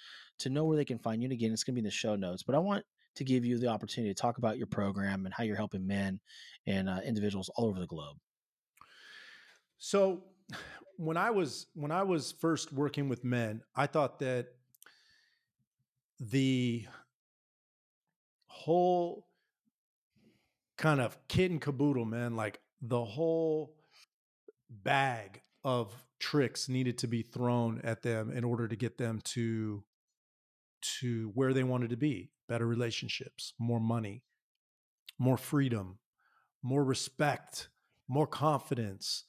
[0.41, 1.27] to know where they can find you.
[1.27, 2.85] And again, it's going to be in the show notes, but I want
[3.19, 6.21] to give you the opportunity to talk about your program and how you're helping men
[6.67, 8.17] and uh, individuals all over the globe.
[9.79, 10.25] So,
[10.97, 14.49] when I was when I was first working with men, I thought that
[16.19, 16.87] the
[18.47, 19.27] whole
[20.77, 23.75] kind of kid and caboodle, man, like the whole
[24.71, 29.83] bag of tricks needed to be thrown at them in order to get them to
[30.83, 34.23] to where they wanted to be better relationships more money
[35.19, 35.99] more freedom
[36.63, 37.69] more respect
[38.09, 39.25] more confidence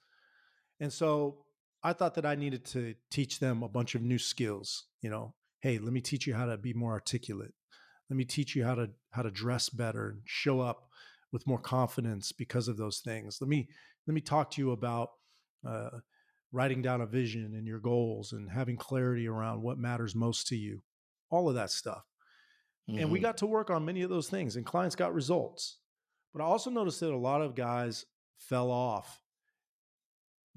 [0.80, 1.40] and so
[1.84, 5.34] i thought that i needed to teach them a bunch of new skills you know
[5.62, 7.54] hey let me teach you how to be more articulate
[8.10, 10.90] let me teach you how to how to dress better and show up
[11.32, 13.38] with more confidence because of those things.
[13.40, 13.68] Let me
[14.08, 15.10] let me talk to you about
[15.68, 15.90] uh,
[16.52, 20.56] writing down a vision and your goals and having clarity around what matters most to
[20.56, 20.82] you.
[21.30, 22.04] All of that stuff.
[22.90, 23.00] Mm-hmm.
[23.00, 23.26] And we mm-hmm.
[23.26, 25.78] got to work on many of those things, and clients got results.
[26.34, 28.06] But I also noticed that a lot of guys
[28.38, 29.22] fell off,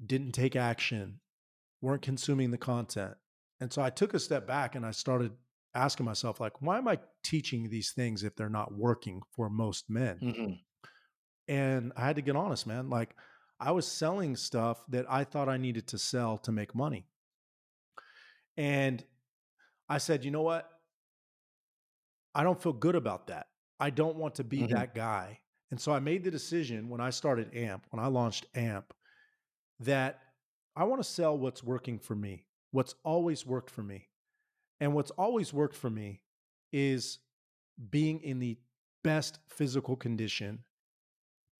[0.03, 1.19] didn't take action,
[1.81, 3.15] weren't consuming the content.
[3.59, 5.31] And so I took a step back and I started
[5.75, 9.89] asking myself like why am i teaching these things if they're not working for most
[9.89, 10.53] men mm-hmm.
[11.47, 13.15] and i had to get honest man like
[13.59, 17.07] i was selling stuff that i thought i needed to sell to make money
[18.55, 19.03] and
[19.93, 20.69] i said you know what
[22.35, 23.47] i don't feel good about that
[23.79, 24.73] i don't want to be mm-hmm.
[24.73, 25.39] that guy
[25.71, 28.93] and so i made the decision when i started amp when i launched amp
[29.79, 30.19] that
[30.75, 34.07] i want to sell what's working for me what's always worked for me
[34.79, 36.21] and what's always worked for me
[36.71, 37.19] is
[37.89, 38.57] being in the
[39.03, 40.59] best physical condition,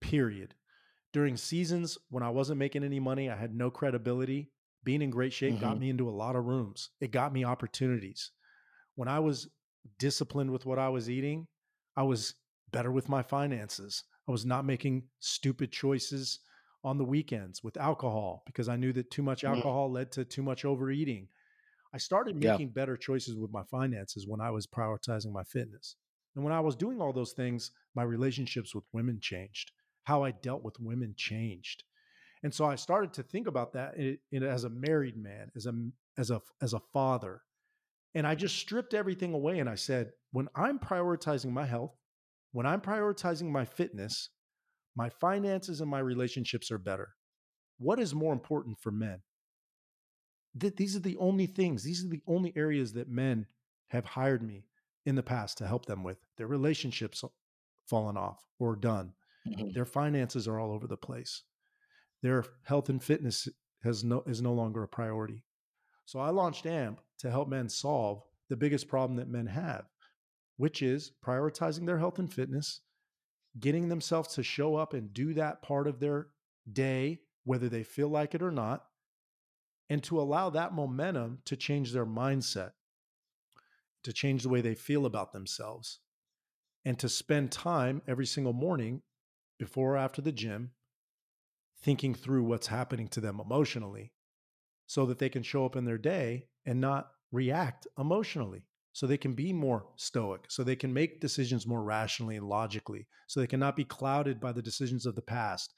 [0.02, 0.56] period.
[1.12, 4.52] During seasons when I wasn't making any money, I had no credibility.
[4.84, 5.64] Being in great shape mm-hmm.
[5.64, 6.90] got me into a lot of rooms.
[7.00, 8.32] It got me opportunities.
[8.96, 9.50] When I was
[10.00, 11.48] disciplined with what I was eating,
[11.96, 12.36] I was
[12.72, 14.04] better with my finances.
[14.28, 16.40] I was not making stupid choices
[16.84, 19.56] on the weekends with alcohol because I knew that too much mm-hmm.
[19.56, 19.96] alcohol mm-hmm.
[19.96, 21.28] led to too much overeating.
[21.94, 22.74] I started making yeah.
[22.74, 25.96] better choices with my finances when I was prioritizing my fitness.
[26.36, 29.72] And when I was doing all those things, my relationships with women changed.
[30.04, 31.84] How I dealt with women changed.
[32.44, 35.66] And so I started to think about that in, in, as a married man, as
[35.66, 35.74] a
[36.18, 37.42] as a as a father,
[38.14, 41.96] And I just stripped everything away and I said, when I'm prioritizing my health,
[42.52, 44.30] when I'm prioritizing my fitness,
[44.96, 47.16] my finances and my relationships are better.
[47.80, 49.22] What is more important for men?
[50.60, 53.48] Th- these are the only things, these are the only areas that men
[53.90, 54.66] have hired me
[55.06, 56.18] in the past to help them with.
[56.38, 57.24] Their relationships
[57.90, 59.14] fallen off or done.
[59.48, 59.72] Mm-hmm.
[59.74, 61.44] Their finances are all over the place.
[62.24, 63.50] Their health and fitness
[63.84, 65.44] has no is no longer a priority.
[66.06, 69.86] So I launched AMP to help men solve the biggest problem that men have,
[70.56, 72.80] which is prioritizing their health and fitness,
[73.60, 76.28] getting themselves to show up and do that part of their
[76.72, 78.86] day, whether they feel like it or not,
[79.90, 82.72] and to allow that momentum to change their mindset,
[84.04, 86.00] to change the way they feel about themselves,
[86.86, 89.02] and to spend time every single morning
[89.60, 90.72] before or after the gym
[91.84, 94.12] thinking through what's happening to them emotionally
[94.88, 98.64] so that they can show up in their day and not react emotionally.
[98.94, 103.08] So they can be more stoic so they can make decisions more rationally and logically
[103.26, 105.74] so they cannot be clouded by the decisions of the past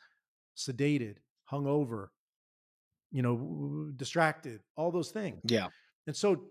[0.58, 1.16] sedated
[1.49, 2.08] hungover
[3.12, 5.39] you know distracted all those things.
[5.45, 5.68] Yeah.
[6.08, 6.43] And so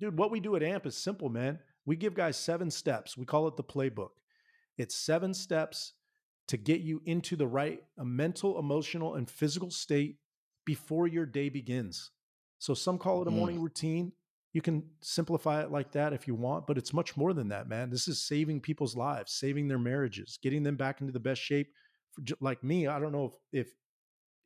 [0.00, 1.58] dude what we do at amp is simple man.
[1.84, 3.18] We give guys seven steps.
[3.18, 4.12] We call it the playbook.
[4.78, 5.92] It's seven steps
[6.48, 10.16] to get you into the right a mental, emotional, and physical state
[10.64, 12.10] before your day begins.
[12.58, 13.36] So some call it a mm.
[13.36, 13.62] morning mm.
[13.62, 14.12] routine.
[14.52, 17.68] You can simplify it like that if you want, but it's much more than that,
[17.68, 17.90] man.
[17.90, 21.68] This is saving people's lives, saving their marriages, getting them back into the best shape.
[22.12, 23.74] For, like me, I don't know if if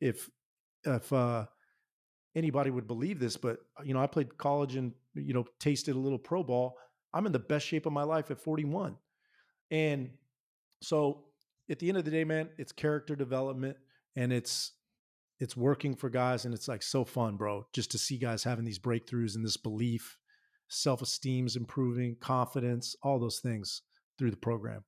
[0.01, 0.29] if
[0.83, 1.45] if uh,
[2.35, 5.99] anybody would believe this, but you know, I played college and you know tasted a
[5.99, 6.75] little pro ball.
[7.13, 8.97] I'm in the best shape of my life at 41,
[9.69, 10.09] and
[10.81, 11.25] so
[11.71, 13.77] at the end of the day, man, it's character development
[14.15, 14.73] and it's
[15.39, 18.65] it's working for guys and it's like so fun, bro, just to see guys having
[18.65, 20.17] these breakthroughs and this belief,
[20.67, 23.81] self-esteem's improving, confidence, all those things
[24.19, 24.83] through the program.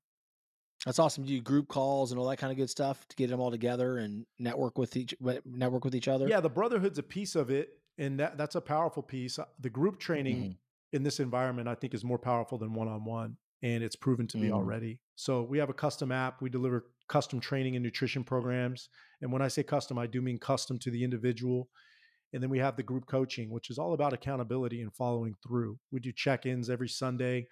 [0.86, 1.24] That's awesome.
[1.24, 3.50] Do you group calls and all that kind of good stuff to get them all
[3.50, 5.16] together and network with each
[5.46, 6.28] network with each other?
[6.28, 9.40] Yeah, the brotherhood's a piece of it, and that that's a powerful piece.
[9.62, 10.52] The group training mm-hmm.
[10.92, 14.28] in this environment, I think, is more powerful than one on one and it's proven
[14.28, 14.52] to be mm.
[14.52, 15.00] already.
[15.16, 16.42] So we have a custom app.
[16.42, 18.90] We deliver custom training and nutrition programs.
[19.22, 21.70] And when I say custom, I do mean custom to the individual.
[22.34, 25.78] And then we have the group coaching, which is all about accountability and following through.
[25.92, 27.48] We do check ins every Sunday,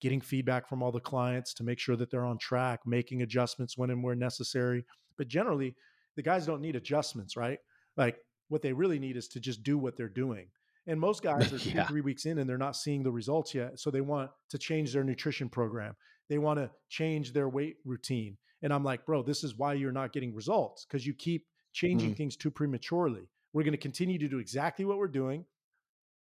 [0.00, 3.76] getting feedback from all the clients to make sure that they're on track, making adjustments
[3.76, 4.84] when and where necessary.
[5.18, 5.74] But generally,
[6.16, 7.58] the guys don't need adjustments, right?
[7.96, 10.48] Like what they really need is to just do what they're doing.
[10.86, 11.86] And most guys are two, yeah.
[11.86, 13.78] three weeks in and they're not seeing the results yet.
[13.78, 15.94] So they want to change their nutrition program.
[16.28, 18.36] They want to change their weight routine.
[18.62, 22.10] And I'm like, bro, this is why you're not getting results because you keep changing
[22.10, 22.16] mm-hmm.
[22.16, 23.28] things too prematurely.
[23.52, 25.44] We're going to continue to do exactly what we're doing.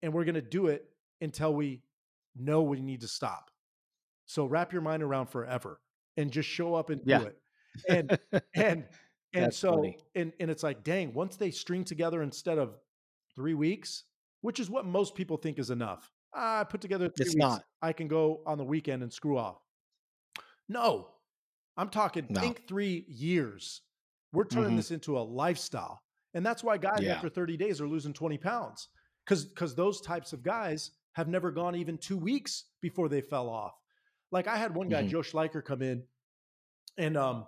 [0.03, 0.85] And we're going to do it
[1.21, 1.83] until we
[2.37, 3.51] know we need to stop.
[4.27, 5.81] So wrap your mind around forever
[6.17, 7.19] and just show up and yeah.
[7.21, 7.39] do it.
[7.89, 8.19] And,
[8.55, 8.85] and,
[9.35, 9.99] and That's so, funny.
[10.15, 12.75] and, and it's like, dang, once they string together instead of
[13.35, 14.05] three weeks,
[14.45, 16.11] which is what most people think is enough.
[16.35, 17.43] I put together three it's weeks.
[17.43, 17.65] not.
[17.81, 19.57] I can go on the weekend and screw off.
[20.69, 21.09] No,
[21.79, 22.43] I'm talking no.
[22.43, 23.81] think three years.
[24.35, 24.77] We're turning mm-hmm.
[24.77, 26.03] this into a lifestyle.
[26.35, 27.15] And that's why guys yeah.
[27.15, 28.89] after 30 days are losing 20 pounds.
[29.27, 33.49] Cause because those types of guys have never gone even two weeks before they fell
[33.49, 33.73] off.
[34.31, 35.09] Like I had one guy, mm-hmm.
[35.09, 36.03] Joe Schleicher, come in
[36.99, 37.47] and um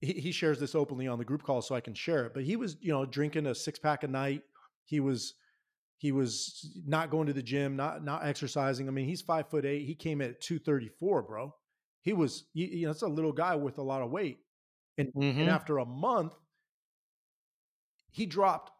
[0.00, 2.32] he, he shares this openly on the group call so I can share it.
[2.32, 4.40] But he was, you know, drinking a six pack a night.
[4.86, 5.34] He was
[6.04, 8.88] he was not going to the gym, not not exercising.
[8.88, 9.86] I mean, he's five foot eight.
[9.86, 11.54] He came in at two thirty four, bro.
[12.02, 14.40] He was, you know, it's a little guy with a lot of weight,
[14.98, 15.40] and, mm-hmm.
[15.40, 16.34] and after a month,
[18.10, 18.70] he dropped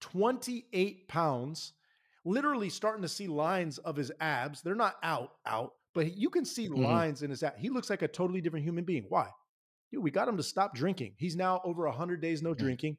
[0.00, 1.74] twenty eight pounds.
[2.24, 4.60] Literally starting to see lines of his abs.
[4.60, 6.82] They're not out, out, but you can see mm-hmm.
[6.82, 7.60] lines in his abs.
[7.60, 9.04] He looks like a totally different human being.
[9.08, 9.28] Why?
[9.92, 11.12] Dude, we got him to stop drinking.
[11.18, 12.64] He's now over 100 days no mm-hmm.
[12.64, 12.96] drinking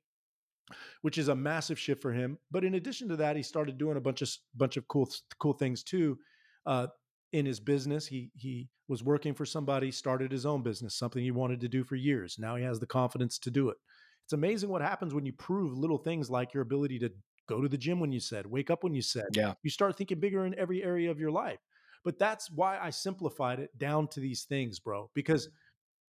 [1.02, 2.38] which is a massive shift for him.
[2.52, 5.10] But in addition to that, he started doing a bunch of bunch of cool
[5.40, 6.18] cool things too.
[6.66, 6.88] Uh,
[7.34, 11.32] in his business, he he was working for somebody, started his own business, something he
[11.32, 12.38] wanted to do for years.
[12.40, 13.78] Now he has the confidence to do it.
[14.26, 17.12] It's amazing what happens when you prove little things like your ability to
[17.48, 19.26] go to the gym when you said, wake up when you said.
[19.34, 19.54] Yeah.
[19.64, 21.60] You start thinking bigger in every area of your life.
[22.04, 25.10] But that's why I simplified it down to these things, bro.
[25.14, 25.50] Because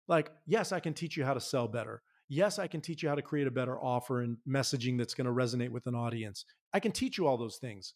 [0.08, 2.03] like, yes, I can teach you how to sell better.
[2.28, 5.26] Yes, I can teach you how to create a better offer and messaging that's going
[5.26, 6.45] to resonate with an audience.
[6.73, 7.93] I can teach you all those things.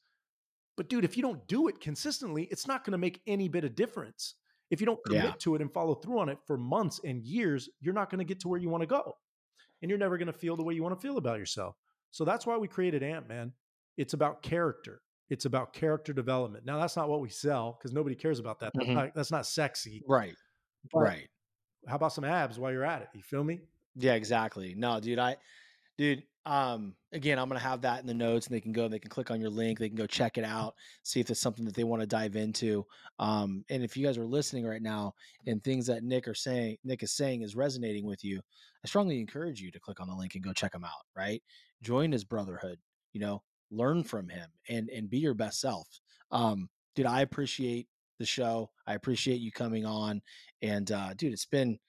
[0.78, 3.64] But dude, if you don't do it consistently, it's not going to make any bit
[3.64, 4.36] of difference.
[4.70, 5.34] If you don't commit yeah.
[5.40, 8.26] to it and follow through on it for months and years, you're not going to
[8.26, 9.18] get to where you want to go.
[9.82, 11.76] And you're never going to feel the way you want to feel about yourself.
[12.12, 13.52] So that's why we created AMP man.
[13.98, 15.02] It's about character.
[15.30, 16.66] It's about character development.
[16.66, 18.72] Now, that's not what we sell because nobody cares about that.
[18.74, 18.96] That's, mm-hmm.
[18.96, 20.04] not, that's not sexy.
[20.08, 20.36] Right.
[20.94, 21.28] But right.
[21.88, 23.10] How about some abs while you're at it?
[23.14, 23.60] You feel me?
[23.96, 24.76] Yeah, exactly.
[24.76, 25.38] No, dude, I,
[25.98, 29.00] dude, um, again, I'm gonna have that in the notes, and they can go, they
[29.00, 30.74] can click on your link, they can go check it out,
[31.04, 32.86] see if it's something that they want to dive into.
[33.20, 35.14] Um, and if you guys are listening right now,
[35.46, 38.40] and things that Nick are saying, Nick is saying, is resonating with you,
[38.84, 41.06] I strongly encourage you to click on the link and go check him out.
[41.16, 41.44] Right,
[41.82, 42.80] join his brotherhood.
[43.14, 45.88] You know, learn from him and and be your best self.
[46.32, 47.88] Um, dude, I appreciate
[48.18, 48.70] the show.
[48.88, 50.22] I appreciate you coming on,
[50.62, 51.80] and uh, dude, it's been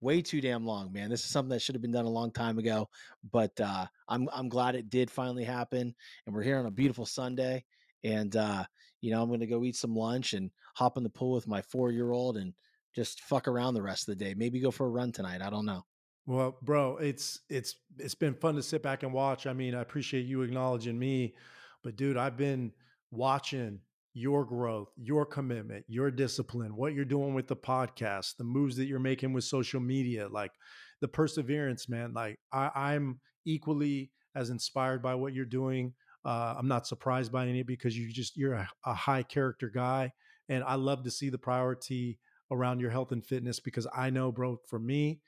[0.00, 1.10] way too damn long, man.
[1.10, 2.88] This is something that should have been done a long time ago,
[3.30, 5.94] but uh, I'm I'm glad it did finally happen,
[6.26, 7.64] and we're here on a beautiful Sunday.
[8.04, 8.64] And uh,
[9.00, 11.62] you know, I'm gonna go eat some lunch and hop in the pool with my
[11.62, 12.54] four year old and
[12.94, 14.34] just fuck around the rest of the day.
[14.34, 15.42] Maybe go for a run tonight.
[15.42, 15.84] I don't know.
[16.26, 19.46] Well, bro, it's it's it's been fun to sit back and watch.
[19.46, 21.34] I mean, I appreciate you acknowledging me,
[21.82, 22.72] but dude, I've been
[23.10, 23.80] watching
[24.12, 28.86] your growth, your commitment, your discipline, what you're doing with the podcast, the moves that
[28.86, 30.52] you're making with social media, like
[31.00, 32.12] the perseverance, man.
[32.12, 35.94] Like I, am equally as inspired by what you're doing.
[36.24, 40.12] Uh, I'm not surprised by any because you just you're a, a high character guy,
[40.48, 42.18] and I love to see the priority
[42.50, 45.20] around your health and fitness because I know, bro, for me,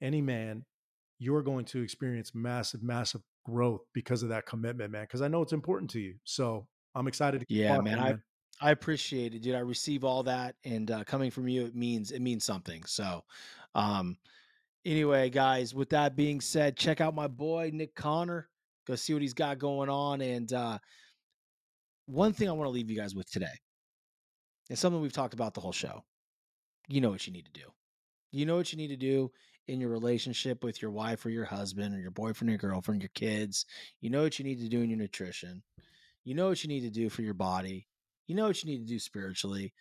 [0.00, 0.64] any man,
[1.18, 5.02] you're going to experience massive, massive growth because of that commitment, man.
[5.02, 6.14] Because I know it's important to you.
[6.24, 7.44] So I'm excited.
[7.48, 7.98] yeah, man.
[7.98, 8.16] I
[8.60, 9.54] I appreciate it, dude.
[9.54, 12.84] I receive all that, and uh, coming from you, it means it means something.
[12.84, 13.22] So,
[13.74, 14.16] um,
[14.84, 15.74] anyway, guys.
[15.74, 18.48] With that being said, check out my boy Nick Connor.
[18.86, 20.20] Go see what he's got going on.
[20.20, 20.78] And uh,
[22.06, 23.46] one thing I want to leave you guys with today
[24.68, 26.02] is something we've talked about the whole show.
[26.88, 27.66] You know what you need to do.
[28.32, 29.30] You know what you need to do
[29.68, 33.02] in your relationship with your wife or your husband or your boyfriend or your girlfriend,
[33.02, 33.66] your kids.
[34.00, 35.62] You know what you need to do in your nutrition.
[36.24, 37.86] You know what you need to do for your body.
[38.26, 39.72] You know what you need to do spiritually.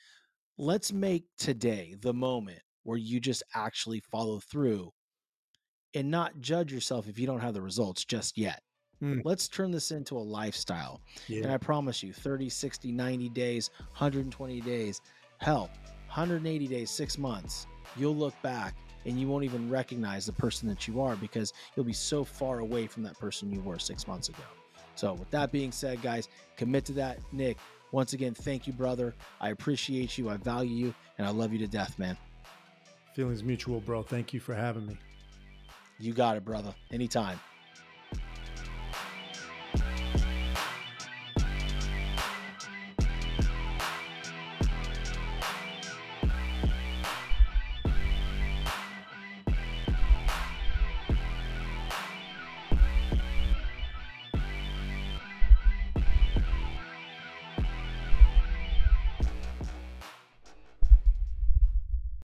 [0.57, 4.91] Let's make today the moment where you just actually follow through
[5.93, 8.61] and not judge yourself if you don't have the results just yet.
[9.01, 9.21] Mm.
[9.23, 11.01] Let's turn this into a lifestyle.
[11.27, 11.43] Yeah.
[11.43, 15.01] And I promise you 30, 60, 90 days, 120 days,
[15.37, 15.69] hell,
[16.07, 18.75] 180 days, six months, you'll look back
[19.05, 22.59] and you won't even recognize the person that you are because you'll be so far
[22.59, 24.43] away from that person you were six months ago.
[24.99, 26.27] So, with that being said, guys,
[26.57, 27.19] commit to that.
[27.31, 27.57] Nick,
[27.93, 29.15] once again, thank you, brother.
[29.39, 30.27] I appreciate you.
[30.27, 32.17] I value you, and I love you to death, man.
[33.15, 34.03] Feelings mutual, bro.
[34.03, 34.97] Thank you for having me.
[35.99, 36.75] You got it, brother.
[36.91, 37.39] Anytime.